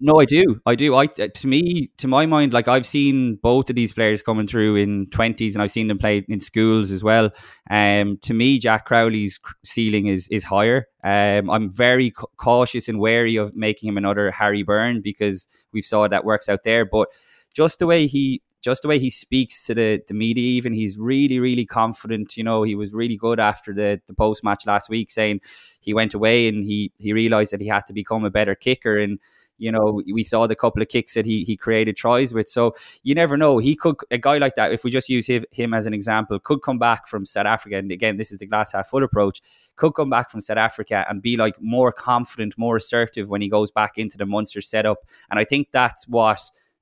[0.00, 0.60] No, I do.
[0.64, 0.94] I do.
[0.94, 4.76] I to me, to my mind, like I've seen both of these players coming through
[4.76, 7.30] in twenties, and I've seen them play in schools as well.
[7.68, 10.86] Um, to me, Jack Crowley's ceiling is is higher.
[11.02, 16.06] Um, I'm very cautious and wary of making him another Harry Byrne because we've saw
[16.06, 16.84] that works out there.
[16.84, 17.08] But
[17.52, 20.96] just the way he just the way he speaks to the, the media, even he's
[20.98, 22.36] really, really confident.
[22.36, 25.40] You know, he was really good after the, the post match last week, saying
[25.80, 28.96] he went away and he he realized that he had to become a better kicker
[28.96, 29.18] and
[29.58, 32.48] you know, we saw the couple of kicks that he he created tries with.
[32.48, 33.58] So you never know.
[33.58, 34.72] He could a guy like that.
[34.72, 37.76] If we just use him, as an example, could come back from South Africa.
[37.76, 39.42] And again, this is the glass half full approach.
[39.76, 43.48] Could come back from South Africa and be like more confident, more assertive when he
[43.48, 44.98] goes back into the Munster setup.
[45.30, 46.40] And I think that's what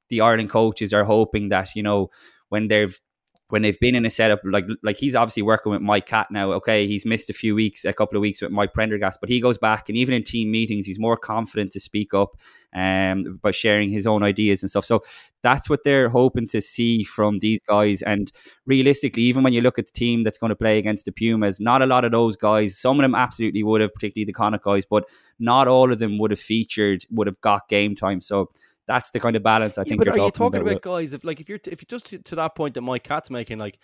[0.09, 2.11] the Ireland coaches are hoping that you know
[2.49, 3.01] when they've
[3.49, 6.53] when they've been in a setup like like he's obviously working with Mike Catt now.
[6.53, 9.41] Okay, he's missed a few weeks, a couple of weeks with Mike Prendergast, but he
[9.41, 12.37] goes back and even in team meetings, he's more confident to speak up
[12.75, 14.85] um, by sharing his own ideas and stuff.
[14.85, 15.03] So
[15.43, 18.03] that's what they're hoping to see from these guys.
[18.03, 18.33] And
[18.67, 21.61] realistically, even when you look at the team that's going to play against the Pumas,
[21.61, 22.77] not a lot of those guys.
[22.77, 25.05] Some of them absolutely would have, particularly the Connacht guys, but
[25.39, 28.21] not all of them would have featured, would have got game time.
[28.21, 28.51] So
[28.87, 29.99] that's the kind of balance I yeah, think.
[30.05, 31.13] But are you talking about, about guys?
[31.13, 33.31] If like if you're t- if you just to, to, that point that Mike Catt's
[33.31, 33.79] making, like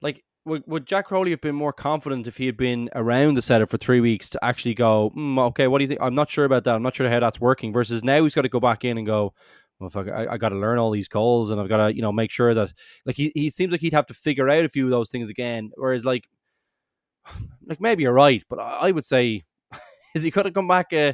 [0.00, 3.42] like would, would Jack Crowley have been more confident if he had been around the
[3.42, 6.00] setup for three weeks to actually go, mm, okay, what do you think?
[6.00, 6.74] I'm not sure about that.
[6.74, 7.72] I'm not sure how that's working.
[7.72, 9.34] Versus now he's got to go back in and go.
[9.78, 12.02] Well, fuck, I, I got to learn all these calls and I've got to, you
[12.02, 12.72] know, make sure that,
[13.06, 15.28] like, he, he seems like he'd have to figure out a few of those things
[15.28, 15.70] again.
[15.76, 16.28] Whereas, like,
[17.66, 19.44] like maybe you're right, but I, I would say,
[20.16, 21.12] is he could have come back, uh,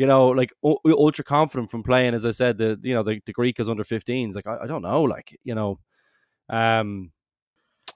[0.00, 3.34] you know, like ultra confident from playing, as I said, the you know the, the
[3.34, 4.34] Griquas under 15s.
[4.34, 5.78] Like I, I don't know, like you know,
[6.48, 7.12] um,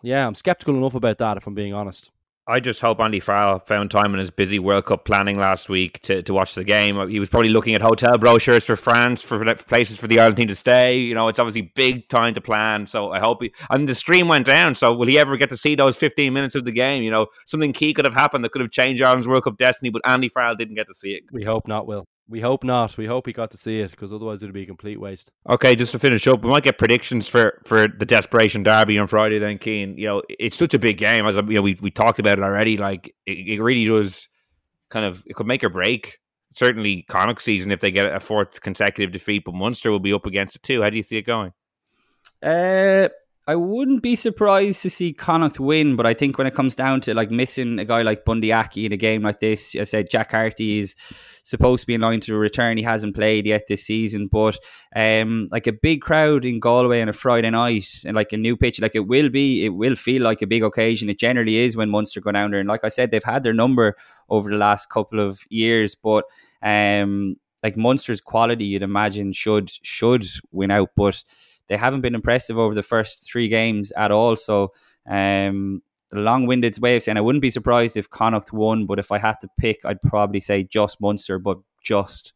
[0.02, 2.10] yeah, I'm skeptical enough about that if I'm being honest.
[2.46, 6.02] I just hope Andy Farrell found time in his busy World Cup planning last week
[6.02, 7.08] to, to watch the game.
[7.08, 10.48] He was probably looking at hotel brochures for France, for places for the Ireland team
[10.48, 10.98] to stay.
[10.98, 12.86] You know, it's obviously big time to plan.
[12.86, 13.52] So I hope he.
[13.72, 14.74] Mean, the stream went down.
[14.74, 17.02] So will he ever get to see those 15 minutes of the game?
[17.02, 19.88] You know, something key could have happened that could have changed Ireland's World Cup destiny,
[19.88, 21.22] but Andy Farrell didn't get to see it.
[21.32, 22.04] We hope not, Will.
[22.26, 22.96] We hope not.
[22.96, 25.30] We hope he got to see it because otherwise it'd be a complete waste.
[25.50, 29.06] Okay, just to finish up, we might get predictions for for the desperation derby on
[29.06, 29.38] Friday.
[29.38, 31.26] Then, Cian, you know, it's such a big game.
[31.26, 32.78] As you know, we we talked about it already.
[32.78, 34.28] Like it, it really does,
[34.88, 36.18] kind of, it could make or break.
[36.54, 40.24] Certainly, Connacht season if they get a fourth consecutive defeat, but Munster will be up
[40.24, 40.82] against it too.
[40.82, 41.52] How do you see it going?
[42.42, 43.08] Uh,
[43.46, 47.02] I wouldn't be surprised to see Connacht win, but I think when it comes down
[47.02, 50.08] to like missing a guy like Bundee Aki in a game like this, I said
[50.08, 50.96] Jack Carty is
[51.42, 52.78] supposed to be in line to return.
[52.78, 54.58] He hasn't played yet this season, but
[54.96, 58.56] um, like a big crowd in Galway on a Friday night and like a new
[58.56, 61.10] pitch, like it will be, it will feel like a big occasion.
[61.10, 63.52] It generally is when Munster go down there, and like I said, they've had their
[63.52, 63.94] number
[64.30, 66.24] over the last couple of years, but
[66.62, 71.22] um, like Munster's quality, you'd imagine should should win out, but
[71.68, 74.36] they haven't been impressive over the first three games at all.
[74.36, 74.72] So,
[75.08, 79.10] um, a long-winded way of saying I wouldn't be surprised if Connacht won, but if
[79.10, 82.32] I had to pick, I'd probably say just Munster, but just.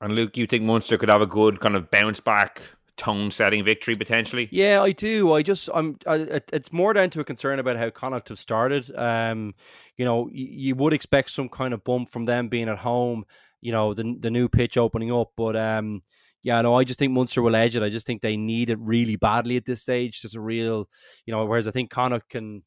[0.00, 2.60] And Luke, you think Munster could have a good kind of bounce back
[2.96, 4.48] tone-setting victory potentially?
[4.52, 5.32] Yeah, I do.
[5.32, 5.96] I just, I'm.
[6.06, 8.94] I, it's more down to a concern about how Connacht have started.
[8.94, 9.54] Um,
[9.96, 13.24] you know, you, you would expect some kind of bump from them being at home.
[13.62, 16.02] You know, the the new pitch opening up, but um,
[16.42, 17.82] yeah, no, I just think Munster will edge it.
[17.82, 20.22] I just think they need it really badly at this stage.
[20.22, 20.88] There's a real,
[21.26, 22.62] you know, whereas I think Connacht can.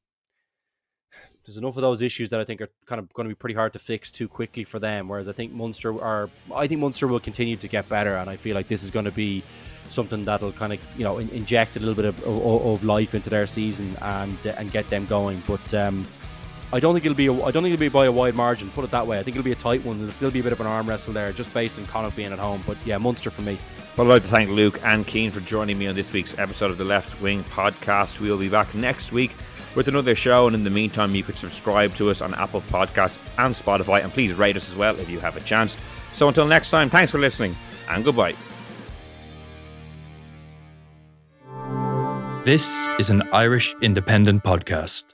[1.45, 3.55] There's enough of those issues that I think are kind of going to be pretty
[3.55, 5.09] hard to fix too quickly for them.
[5.09, 8.38] Whereas I think Munster are, I think Munster will continue to get better, and I
[8.38, 9.43] feel like this is going to be
[9.89, 13.30] something that'll kind of you know inject a little bit of, of, of life into
[13.30, 15.41] their season and and get them going.
[15.47, 16.07] But um,
[16.74, 17.28] I don't think it'll be.
[17.28, 18.67] A, I don't think it'll be by a wide margin.
[18.71, 19.19] Put it that way.
[19.19, 19.99] I think it'll be a tight one.
[19.99, 22.34] There'll still be a bit of an arm wrestle there, just based on Connacht being
[22.34, 22.63] at home.
[22.65, 23.59] But yeah, Munster for me.
[23.95, 26.71] Well, I'd like to thank Luke and Cian for joining me on this week's episode
[26.71, 28.19] of the Left Wing Podcast.
[28.19, 29.36] We'll be back next week
[29.76, 33.19] with another show, and in the meantime, you could subscribe to us on Apple Podcasts
[33.38, 35.78] and Spotify, and please rate us as well if you have a chance.
[36.13, 37.55] So until next time, thanks for listening,
[37.88, 38.34] and goodbye.
[42.45, 45.12] This is an Irish Independent podcast.